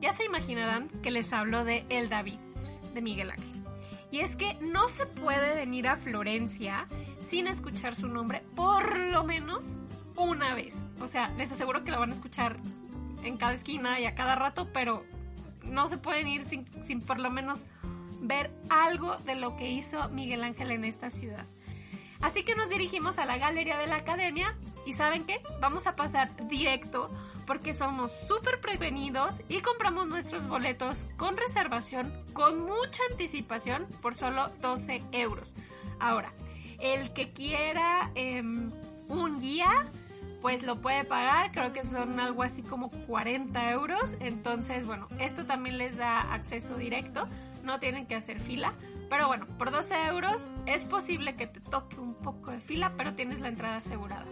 ya 0.00 0.12
se 0.12 0.24
imaginarán 0.24 0.88
que 1.04 1.12
les 1.12 1.32
hablo 1.32 1.64
de 1.64 1.86
El 1.88 2.08
David, 2.08 2.40
de 2.92 3.00
Miguel 3.00 3.30
Ángel. 3.30 3.62
Y 4.10 4.18
es 4.18 4.34
que 4.34 4.54
no 4.54 4.88
se 4.88 5.06
puede 5.06 5.54
venir 5.54 5.86
a 5.86 5.98
Florencia 5.98 6.88
sin 7.20 7.46
escuchar 7.46 7.94
su 7.94 8.08
nombre 8.08 8.42
por 8.56 8.98
lo 8.98 9.22
menos 9.22 9.82
una 10.16 10.52
vez. 10.56 10.74
O 11.00 11.06
sea, 11.06 11.28
les 11.36 11.52
aseguro 11.52 11.84
que 11.84 11.92
lo 11.92 12.00
van 12.00 12.10
a 12.10 12.14
escuchar 12.14 12.56
en 13.22 13.36
cada 13.36 13.54
esquina 13.54 14.00
y 14.00 14.06
a 14.06 14.16
cada 14.16 14.34
rato, 14.34 14.72
pero 14.72 15.04
no 15.68 15.88
se 15.88 15.98
pueden 15.98 16.28
ir 16.28 16.44
sin, 16.44 16.66
sin 16.82 17.00
por 17.00 17.18
lo 17.18 17.30
menos 17.30 17.64
ver 18.20 18.50
algo 18.70 19.16
de 19.18 19.34
lo 19.34 19.56
que 19.56 19.70
hizo 19.70 20.08
Miguel 20.10 20.42
Ángel 20.42 20.70
en 20.70 20.84
esta 20.84 21.10
ciudad. 21.10 21.46
Así 22.20 22.44
que 22.44 22.54
nos 22.54 22.70
dirigimos 22.70 23.18
a 23.18 23.26
la 23.26 23.36
galería 23.36 23.78
de 23.78 23.86
la 23.86 23.96
academia 23.96 24.56
y 24.86 24.94
¿saben 24.94 25.24
qué? 25.24 25.42
Vamos 25.60 25.86
a 25.86 25.96
pasar 25.96 26.48
directo 26.48 27.10
porque 27.46 27.74
somos 27.74 28.12
súper 28.26 28.60
prevenidos 28.60 29.40
y 29.48 29.60
compramos 29.60 30.06
nuestros 30.06 30.48
boletos 30.48 31.06
con 31.16 31.36
reservación 31.36 32.10
con 32.32 32.64
mucha 32.64 33.02
anticipación 33.10 33.86
por 34.00 34.16
solo 34.16 34.48
12 34.60 35.02
euros. 35.12 35.52
Ahora, 36.00 36.32
el 36.80 37.12
que 37.12 37.32
quiera 37.32 38.10
em, 38.14 38.72
un 39.08 39.40
guía 39.40 39.90
pues 40.42 40.62
lo 40.62 40.80
puede 40.80 41.04
pagar, 41.04 41.52
creo 41.52 41.72
que 41.72 41.84
son 41.84 42.20
algo 42.20 42.42
así 42.42 42.62
como 42.62 42.90
40 42.90 43.70
euros, 43.70 44.16
entonces 44.20 44.86
bueno, 44.86 45.08
esto 45.18 45.44
también 45.46 45.78
les 45.78 45.96
da 45.96 46.32
acceso 46.32 46.76
directo, 46.76 47.28
no 47.62 47.80
tienen 47.80 48.06
que 48.06 48.14
hacer 48.14 48.40
fila, 48.40 48.74
pero 49.08 49.26
bueno, 49.26 49.46
por 49.58 49.70
12 49.70 50.06
euros 50.06 50.50
es 50.66 50.84
posible 50.84 51.36
que 51.36 51.46
te 51.46 51.60
toque 51.60 51.98
un 51.98 52.14
poco 52.14 52.50
de 52.50 52.60
fila, 52.60 52.92
pero 52.96 53.14
tienes 53.14 53.40
la 53.40 53.48
entrada 53.48 53.76
asegurada. 53.76 54.24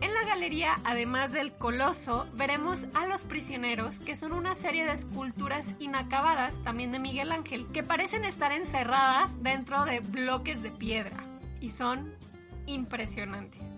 En 0.00 0.14
la 0.14 0.22
galería, 0.22 0.76
además 0.84 1.32
del 1.32 1.52
coloso, 1.52 2.28
veremos 2.34 2.86
a 2.94 3.06
los 3.06 3.24
prisioneros, 3.24 3.98
que 3.98 4.14
son 4.14 4.32
una 4.32 4.54
serie 4.54 4.84
de 4.84 4.92
esculturas 4.92 5.74
inacabadas, 5.80 6.62
también 6.62 6.92
de 6.92 7.00
Miguel 7.00 7.32
Ángel, 7.32 7.66
que 7.72 7.82
parecen 7.82 8.24
estar 8.24 8.52
encerradas 8.52 9.42
dentro 9.42 9.84
de 9.84 9.98
bloques 9.98 10.62
de 10.62 10.70
piedra 10.70 11.16
y 11.60 11.70
son 11.70 12.14
impresionantes. 12.66 13.77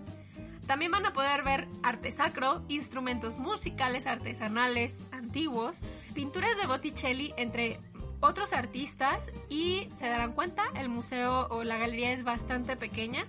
También 0.67 0.91
van 0.91 1.05
a 1.05 1.13
poder 1.13 1.43
ver 1.43 1.67
arte 1.83 2.11
sacro, 2.11 2.63
instrumentos 2.67 3.37
musicales 3.37 4.07
artesanales 4.07 5.03
antiguos, 5.11 5.79
pinturas 6.13 6.57
de 6.57 6.67
Botticelli, 6.67 7.33
entre 7.37 7.79
otros 8.21 8.53
artistas 8.53 9.31
y 9.49 9.89
se 9.93 10.07
darán 10.07 10.33
cuenta, 10.33 10.63
el 10.75 10.89
museo 10.89 11.47
o 11.49 11.63
la 11.63 11.77
galería 11.77 12.11
es 12.11 12.23
bastante 12.23 12.77
pequeña 12.77 13.25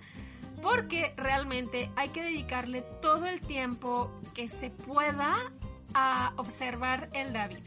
porque 0.62 1.12
realmente 1.16 1.90
hay 1.96 2.10
que 2.10 2.22
dedicarle 2.22 2.82
todo 3.00 3.26
el 3.26 3.40
tiempo 3.40 4.12
que 4.34 4.48
se 4.48 4.70
pueda 4.70 5.34
a 5.94 6.32
observar 6.36 7.08
el 7.12 7.32
David. 7.32 7.58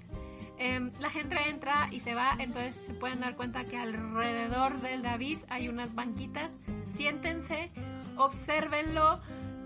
Em, 0.57 0.91
la 0.99 1.09
gente 1.09 1.35
entra 1.49 1.89
y 1.91 1.99
se 1.99 2.15
va, 2.15 2.35
entonces 2.39 2.75
se 2.75 2.93
pueden 2.93 3.19
dar 3.19 3.35
cuenta 3.35 3.65
que 3.65 3.75
alrededor 3.75 4.79
del 4.79 5.01
David 5.01 5.39
hay 5.49 5.67
unas 5.67 5.95
banquitas. 5.95 6.51
Siéntense, 6.85 7.71
obsérvenlo, 8.15 9.19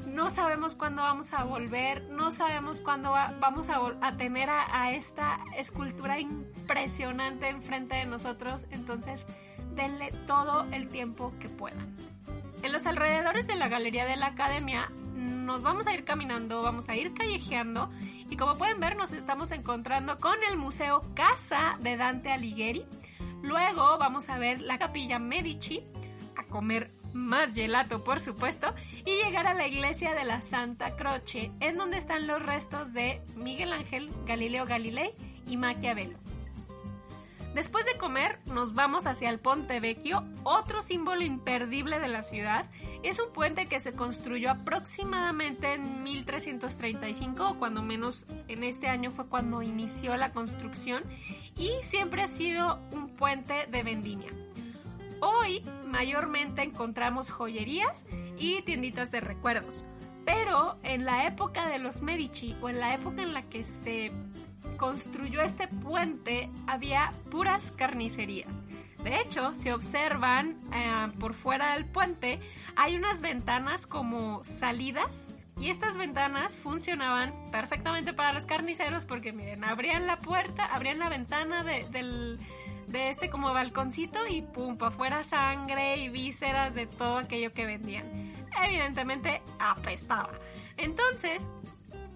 no 0.07 0.29
sabemos 0.29 0.75
cuándo 0.75 1.01
vamos 1.01 1.33
a 1.33 1.43
volver, 1.43 2.03
no 2.09 2.31
sabemos 2.31 2.81
cuándo 2.81 3.12
vamos 3.39 3.67
a, 3.69 4.17
tener 4.17 4.49
a, 4.49 4.91
esta 4.91 5.39
escultura 5.55 6.19
impresionante 6.19 7.49
enfrente 7.49 7.95
de 7.95 8.05
nosotros, 8.05 8.65
entonces 8.71 9.25
denle 9.75 10.12
todo 10.27 10.65
el 10.71 10.89
tiempo 10.89 11.33
que 11.39 11.49
puedan. 11.49 11.95
En 12.62 12.71
los 12.71 12.85
alrededores 12.85 13.47
de 13.47 13.55
la 13.55 13.69
Galería 13.69 14.05
de 14.05 14.17
la 14.17 14.27
Academia 14.27 14.91
nos 15.15 15.63
vamos 15.63 15.88
a 15.88 15.93
ir 15.93 16.03
caminando, 16.03 16.62
vamos 16.62 16.89
a 16.89 16.95
ir 16.95 17.13
callejeando 17.13 17.89
y 18.29 18.38
como 18.38 18.57
pueden 18.57 18.79
ver 18.79 18.95
nos 18.95 19.12
estamos 19.12 19.51
encontrando 19.51 20.17
con 20.19 20.35
el 20.49 20.57
Museo 20.57 21.03
Casa 21.13 21.77
de 21.81 21.97
Dante 21.97 22.31
Alighieri. 22.31 22.85
Luego 23.41 23.97
vamos 23.97 24.29
a 24.29 24.38
ver 24.38 24.62
la 24.62 24.77
Capilla 24.77 25.17
Medici, 25.17 25.83
a 26.35 26.43
comer 26.45 26.91
más 27.13 27.54
gelato 27.54 28.04
por 28.04 28.19
supuesto, 28.19 28.74
y 29.06 29.24
llegar 29.24 29.48
a 29.48 29.54
la 29.54 29.67
iglesia 29.67 30.13
de 30.13 30.26
la 30.26 30.41
Santa 30.41 30.91
Croce, 30.95 31.52
en 31.60 31.78
donde 31.78 31.98
están 31.98 32.28
los 32.28 32.41
restos 32.43 32.93
de 32.93 33.22
Miguel 33.36 33.74
Ángel, 33.74 34.10
Galileo 34.26 34.65
Galilei 34.65 35.13
y 35.48 35.58
Maquiavelo. 35.58 36.17
Después 37.54 37.84
de 37.86 37.98
comer, 37.98 38.39
nos 38.45 38.76
vamos 38.76 39.08
hacia 39.08 39.30
el 39.30 39.39
Ponte 39.39 39.80
Vecchio, 39.80 40.24
otro 40.43 40.84
símbolo 40.84 41.24
imperdible 41.24 42.00
de 42.00 42.08
la 42.08 42.22
ciudad. 42.22 42.65
Es 43.02 43.19
un 43.19 43.34
puente 43.34 43.65
que 43.65 43.80
se 43.80 43.93
construyó 43.93 44.52
aproximadamente 44.52 45.74
en 45.74 46.04
1335, 46.04 47.50
o 47.50 47.56
cuando 47.58 47.82
menos 47.82 48.28
en 48.48 48.63
este 48.63 48.88
año 48.88 49.10
fue 49.10 49.28
cuando 49.28 49.63
inició 49.63 50.15
la 50.15 50.32
construcción, 50.32 51.04
y 51.58 51.72
siempre 51.82 52.22
ha 52.22 52.28
sido 52.28 52.80
un 52.91 53.10
puente 53.10 53.65
de 53.65 53.82
vendimia. 53.84 54.32
Hoy 55.21 55.63
mayormente 55.86 56.62
encontramos 56.62 57.29
joyerías 57.29 58.05
y 58.38 58.62
tienditas 58.62 59.12
de 59.12 59.19
recuerdos, 59.19 59.84
pero 60.25 60.77
en 60.84 61.05
la 61.05 61.27
época 61.27 61.67
de 61.67 61.79
los 61.79 62.01
Medici 62.01 62.55
o 62.62 62.69
en 62.69 62.79
la 62.79 62.93
época 62.93 63.21
en 63.21 63.34
la 63.34 63.43
que 63.43 63.63
se 63.63 64.12
construyó 64.77 65.41
este 65.41 65.67
puente 65.67 66.49
había 66.67 67.12
puras 67.29 67.71
carnicerías. 67.71 68.63
De 69.03 69.19
hecho, 69.19 69.53
si 69.55 69.69
observan 69.69 70.58
eh, 70.73 71.08
por 71.19 71.34
fuera 71.34 71.73
del 71.73 71.86
puente, 71.86 72.39
hay 72.75 72.95
unas 72.95 73.21
ventanas 73.21 73.88
como 73.88 74.43
salidas 74.43 75.34
y 75.60 75.69
estas 75.69 75.97
ventanas 75.97 76.55
funcionaban 76.55 77.34
perfectamente 77.51 78.13
para 78.13 78.34
los 78.34 78.45
carniceros 78.45 79.05
porque 79.05 79.34
miren, 79.34 79.63
abrían 79.63 80.08
la 80.08 80.19
puerta, 80.19 80.65
abrían 80.65 80.99
la 80.99 81.10
ventana 81.10 81.63
del 81.63 82.39
de 82.89 83.10
este 83.10 83.30
como 83.30 83.54
balconcito 83.54 84.19
y 84.28 84.41
pum, 84.41 84.78
para 84.78 84.89
afuera 84.89 85.23
sangre 85.23 85.97
y 85.97 86.10
vísceras 86.10 86.73
de 86.73 86.88
todo 86.88 87.19
aquello 87.19 87.54
que 87.54 87.65
vendían. 87.65 88.34
Evidentemente 88.65 89.41
apestaba. 89.60 90.32
Entonces, 90.78 91.47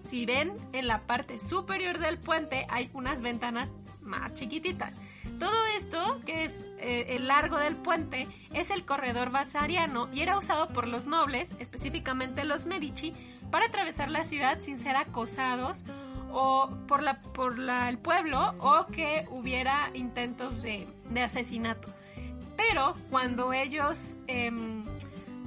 si 0.02 0.26
ven 0.26 0.56
en 0.72 0.86
la 0.86 0.98
parte 1.00 1.38
superior 1.38 1.98
del 1.98 2.18
puente 2.18 2.66
hay 2.68 2.90
unas 2.92 3.22
ventanas 3.22 3.74
más 4.00 4.34
chiquititas. 4.34 4.94
Todo 5.38 5.66
esto, 5.76 6.20
que 6.26 6.44
es 6.44 6.52
eh, 6.78 7.16
el 7.16 7.26
largo 7.26 7.58
del 7.58 7.76
puente, 7.76 8.28
es 8.52 8.70
el 8.70 8.84
corredor 8.84 9.30
vasariano 9.30 10.08
y 10.12 10.20
era 10.20 10.36
usado 10.36 10.68
por 10.68 10.86
los 10.86 11.06
nobles, 11.06 11.54
específicamente 11.58 12.44
los 12.44 12.66
Medici, 12.66 13.12
para 13.50 13.66
atravesar 13.66 14.10
la 14.10 14.24
ciudad 14.24 14.60
sin 14.60 14.78
ser 14.78 14.96
acosados 14.96 15.82
o 16.34 16.68
por, 16.88 17.02
la, 17.02 17.22
por 17.22 17.58
el 17.58 17.98
pueblo 17.98 18.54
o 18.58 18.86
que 18.86 19.26
hubiera 19.30 19.90
intentos 19.94 20.62
de, 20.62 20.86
asesinato. 21.22 21.88
Pero 22.56 22.94
cuando 23.10 23.52
ellos 23.52 24.16
em, 24.26 24.84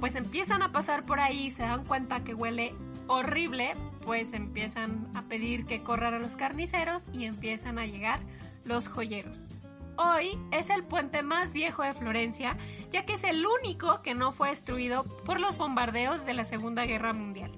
pues 0.00 0.14
empiezan 0.14 0.62
a 0.62 0.72
pasar 0.72 1.04
por 1.04 1.20
ahí 1.20 1.46
y 1.46 1.50
se 1.50 1.62
dan 1.62 1.84
cuenta 1.84 2.24
que 2.24 2.34
huele 2.34 2.74
horrible, 3.06 3.74
pues 4.04 4.32
empiezan 4.32 5.08
a 5.14 5.22
pedir 5.22 5.66
que 5.66 5.82
corran 5.82 6.14
a 6.14 6.18
los 6.18 6.36
carniceros 6.36 7.06
y 7.12 7.24
empiezan 7.24 7.78
a 7.78 7.86
llegar 7.86 8.20
los 8.64 8.88
joyeros. 8.88 9.46
Hoy 9.96 10.38
es 10.52 10.70
el 10.70 10.84
puente 10.84 11.22
más 11.22 11.52
viejo 11.52 11.82
de 11.82 11.92
Florencia, 11.92 12.56
ya 12.92 13.04
que 13.04 13.14
es 13.14 13.24
el 13.24 13.44
único 13.44 14.00
que 14.02 14.14
no 14.14 14.30
fue 14.30 14.50
destruido 14.50 15.04
por 15.24 15.40
los 15.40 15.58
bombardeos 15.58 16.24
de 16.24 16.34
la 16.34 16.44
Segunda 16.44 16.86
Guerra 16.86 17.12
Mundial. 17.12 17.52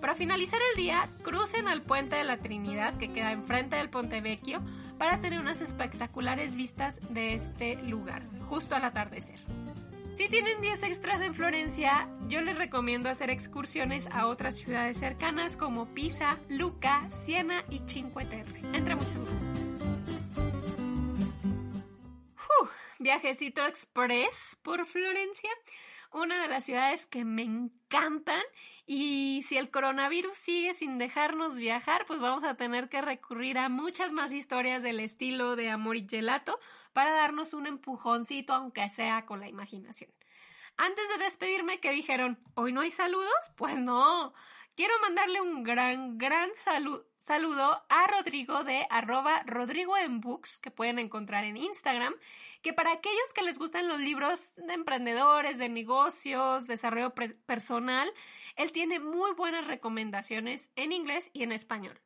Para 0.00 0.14
finalizar 0.14 0.60
el 0.70 0.82
día, 0.82 1.08
crucen 1.22 1.68
al 1.68 1.82
puente 1.82 2.16
de 2.16 2.24
la 2.24 2.38
Trinidad 2.38 2.96
que 2.96 3.12
queda 3.12 3.32
enfrente 3.32 3.76
del 3.76 3.90
Ponte 3.90 4.20
Vecchio 4.20 4.62
para 4.98 5.20
tener 5.20 5.40
unas 5.40 5.60
espectaculares 5.60 6.54
vistas 6.54 7.00
de 7.10 7.34
este 7.34 7.76
lugar, 7.76 8.22
justo 8.46 8.74
al 8.74 8.84
atardecer. 8.84 9.38
Si 10.12 10.28
tienen 10.28 10.60
días 10.60 10.82
extras 10.82 11.20
en 11.20 11.34
Florencia, 11.34 12.08
yo 12.28 12.40
les 12.40 12.56
recomiendo 12.56 13.10
hacer 13.10 13.30
excursiones 13.30 14.08
a 14.10 14.26
otras 14.26 14.56
ciudades 14.56 14.98
cercanas 14.98 15.56
como 15.56 15.92
Pisa, 15.94 16.38
Lucca, 16.48 17.08
Siena 17.10 17.64
y 17.70 17.80
Cinque 17.86 18.24
Terre, 18.24 18.60
entre 18.72 18.96
muchas 18.96 19.20
más. 19.20 19.70
viajecito 23.00 23.66
express 23.66 24.58
por 24.62 24.84
Florencia 24.84 25.50
una 26.12 26.42
de 26.42 26.48
las 26.48 26.64
ciudades 26.64 27.06
que 27.06 27.24
me 27.24 27.42
encantan 27.42 28.42
y 28.92 29.42
si 29.44 29.56
el 29.56 29.70
coronavirus 29.70 30.36
sigue 30.36 30.74
sin 30.74 30.98
dejarnos 30.98 31.54
viajar, 31.54 32.06
pues 32.06 32.18
vamos 32.18 32.42
a 32.42 32.56
tener 32.56 32.88
que 32.88 33.00
recurrir 33.00 33.56
a 33.56 33.68
muchas 33.68 34.10
más 34.10 34.32
historias 34.32 34.82
del 34.82 34.98
estilo 34.98 35.54
de 35.54 35.70
Amor 35.70 35.96
y 35.96 36.08
Gelato 36.08 36.58
para 36.92 37.12
darnos 37.12 37.54
un 37.54 37.68
empujoncito, 37.68 38.52
aunque 38.52 38.90
sea 38.90 39.26
con 39.26 39.38
la 39.38 39.48
imaginación. 39.48 40.10
Antes 40.76 41.04
de 41.08 41.22
despedirme, 41.22 41.78
que 41.78 41.92
dijeron, 41.92 42.40
¿hoy 42.54 42.72
no 42.72 42.80
hay 42.80 42.90
saludos? 42.90 43.52
Pues 43.54 43.78
no. 43.78 44.34
Quiero 44.80 44.98
mandarle 45.02 45.42
un 45.42 45.62
gran, 45.62 46.16
gran 46.16 46.48
saludo 47.14 47.84
a 47.90 48.06
Rodrigo 48.06 48.64
de 48.64 48.86
arroba 48.88 49.42
Rodrigo 49.44 49.92
que 50.62 50.70
pueden 50.70 50.98
encontrar 50.98 51.44
en 51.44 51.58
Instagram, 51.58 52.14
que 52.62 52.72
para 52.72 52.92
aquellos 52.92 53.34
que 53.34 53.42
les 53.42 53.58
gustan 53.58 53.88
los 53.88 54.00
libros 54.00 54.56
de 54.56 54.72
emprendedores, 54.72 55.58
de 55.58 55.68
negocios, 55.68 56.66
desarrollo 56.66 57.12
personal, 57.44 58.10
él 58.56 58.72
tiene 58.72 59.00
muy 59.00 59.32
buenas 59.34 59.66
recomendaciones 59.66 60.70
en 60.76 60.92
inglés 60.92 61.28
y 61.34 61.42
en 61.42 61.52
español. 61.52 62.00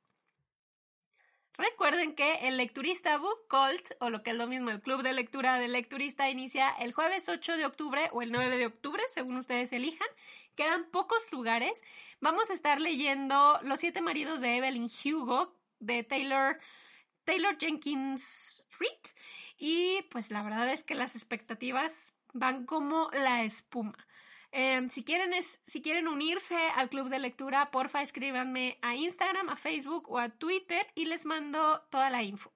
Recuerden 1.57 2.17
que 2.17 2.49
el 2.49 2.57
lecturista 2.57 3.17
Book 3.17 3.47
Cult, 3.49 3.93
o 4.01 4.11
lo 4.11 4.25
que 4.25 4.31
es 4.31 4.37
lo 4.37 4.49
mismo, 4.49 4.71
el 4.71 4.81
club 4.81 5.03
de 5.03 5.13
lectura 5.13 5.61
del 5.61 5.71
lecturista, 5.71 6.29
inicia 6.29 6.71
el 6.71 6.93
jueves 6.93 7.29
8 7.29 7.57
de 7.57 7.67
octubre 7.67 8.09
o 8.11 8.23
el 8.23 8.33
9 8.33 8.59
de 8.59 8.67
octubre, 8.67 9.01
según 9.15 9.37
ustedes 9.37 9.73
elijan. 9.73 10.09
Quedan 10.55 10.91
pocos 10.91 11.33
lugares. 11.33 11.83
Vamos 12.21 12.51
a 12.51 12.55
estar 12.55 12.81
leyendo 12.81 13.59
Los 13.63 13.81
siete 13.81 14.01
maridos 14.01 14.41
de 14.41 14.57
Evelyn 14.57 14.89
Hugo 15.05 15.57
de 15.81 16.03
Taylor, 16.03 16.59
Taylor 17.25 17.57
Jenkins 17.59 18.65
Street. 18.71 19.15
Y 19.59 20.03
pues 20.11 20.31
la 20.31 20.43
verdad 20.43 20.73
es 20.73 20.83
que 20.83 20.95
las 20.95 21.15
expectativas 21.15 22.15
van 22.33 22.67
como 22.67 23.11
la 23.13 23.45
espuma. 23.45 23.97
Em, 24.57 24.89
si, 24.89 25.03
quieren 25.03 25.33
si 25.43 25.83
quieren 25.83 26.07
unirse 26.07 26.55
al 26.77 26.89
club 26.89 27.09
de 27.09 27.19
lectura, 27.19 27.73
porfa 27.73 28.03
escríbanme 28.03 28.79
a 28.83 28.95
Instagram, 28.95 29.49
a 29.49 29.57
Facebook 29.57 30.09
o 30.09 30.19
a 30.19 30.29
Twitter 30.29 30.87
y 30.95 31.07
les 31.07 31.27
mando 31.27 31.81
toda 31.91 32.09
la 32.09 32.23
info. 32.23 32.54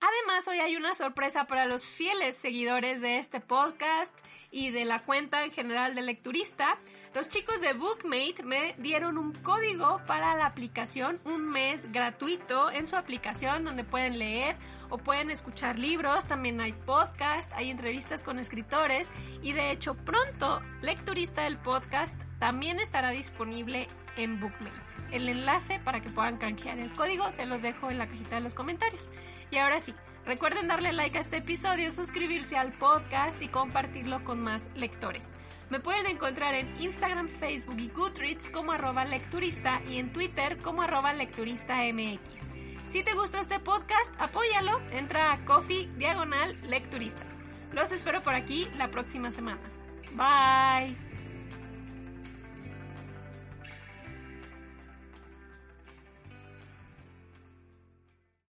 Además, 0.00 0.48
hoy 0.48 0.60
hay 0.60 0.76
una 0.76 0.94
sorpresa 0.94 1.44
para 1.44 1.66
los 1.66 1.84
fieles 1.84 2.34
seguidores 2.34 3.02
de 3.02 3.18
este 3.18 3.38
podcast 3.38 4.14
y 4.50 4.70
de 4.70 4.86
la 4.86 5.00
cuenta 5.00 5.44
en 5.44 5.52
general 5.52 5.94
de 5.94 6.00
lecturista. 6.00 6.78
Los 7.14 7.28
chicos 7.28 7.60
de 7.60 7.74
Bookmate 7.74 8.42
me 8.42 8.74
dieron 8.78 9.18
un 9.18 9.32
código 9.32 10.00
para 10.06 10.34
la 10.36 10.46
aplicación, 10.46 11.20
un 11.24 11.48
mes 11.50 11.92
gratuito 11.92 12.70
en 12.70 12.86
su 12.86 12.96
aplicación 12.96 13.64
donde 13.64 13.84
pueden 13.84 14.18
leer 14.18 14.56
o 14.88 14.96
pueden 14.96 15.30
escuchar 15.30 15.78
libros, 15.78 16.26
también 16.26 16.60
hay 16.62 16.72
podcast, 16.72 17.52
hay 17.52 17.70
entrevistas 17.70 18.24
con 18.24 18.38
escritores 18.38 19.10
y 19.42 19.52
de 19.52 19.70
hecho 19.70 19.94
pronto 19.94 20.62
Lecturista 20.80 21.42
del 21.42 21.58
podcast 21.58 22.14
también 22.38 22.80
estará 22.80 23.10
disponible 23.10 23.86
en 24.16 24.40
Bookmate. 24.40 24.80
El 25.12 25.28
enlace 25.28 25.78
para 25.84 26.00
que 26.00 26.08
puedan 26.08 26.38
canjear 26.38 26.78
el 26.78 26.94
código 26.94 27.30
se 27.30 27.44
los 27.44 27.60
dejo 27.60 27.90
en 27.90 27.98
la 27.98 28.06
cajita 28.06 28.36
de 28.36 28.40
los 28.40 28.54
comentarios. 28.54 29.08
Y 29.50 29.58
ahora 29.58 29.80
sí, 29.80 29.94
recuerden 30.24 30.68
darle 30.68 30.92
like 30.92 31.18
a 31.18 31.20
este 31.20 31.38
episodio, 31.38 31.90
suscribirse 31.90 32.56
al 32.56 32.72
podcast 32.72 33.40
y 33.42 33.48
compartirlo 33.48 34.22
con 34.24 34.40
más 34.40 34.62
lectores. 34.74 35.26
Me 35.70 35.80
pueden 35.80 36.06
encontrar 36.06 36.54
en 36.54 36.80
Instagram, 36.80 37.28
Facebook 37.28 37.78
y 37.78 37.88
Goodreads 37.88 38.50
como 38.50 38.72
arroba 38.72 39.04
lecturista 39.04 39.80
y 39.88 39.98
en 39.98 40.12
Twitter 40.12 40.58
como 40.58 40.82
arroba 40.82 41.12
lecturista 41.12 41.78
MX. 41.92 42.50
Si 42.88 43.04
te 43.04 43.14
gustó 43.14 43.38
este 43.38 43.60
podcast, 43.60 44.12
apóyalo, 44.18 44.80
entra 44.90 45.32
a 45.32 45.44
Coffee 45.44 45.88
Diagonal 45.96 46.58
Lecturista. 46.62 47.22
Los 47.72 47.92
espero 47.92 48.22
por 48.22 48.34
aquí 48.34 48.68
la 48.76 48.90
próxima 48.90 49.30
semana. 49.30 49.62
Bye. 50.16 51.09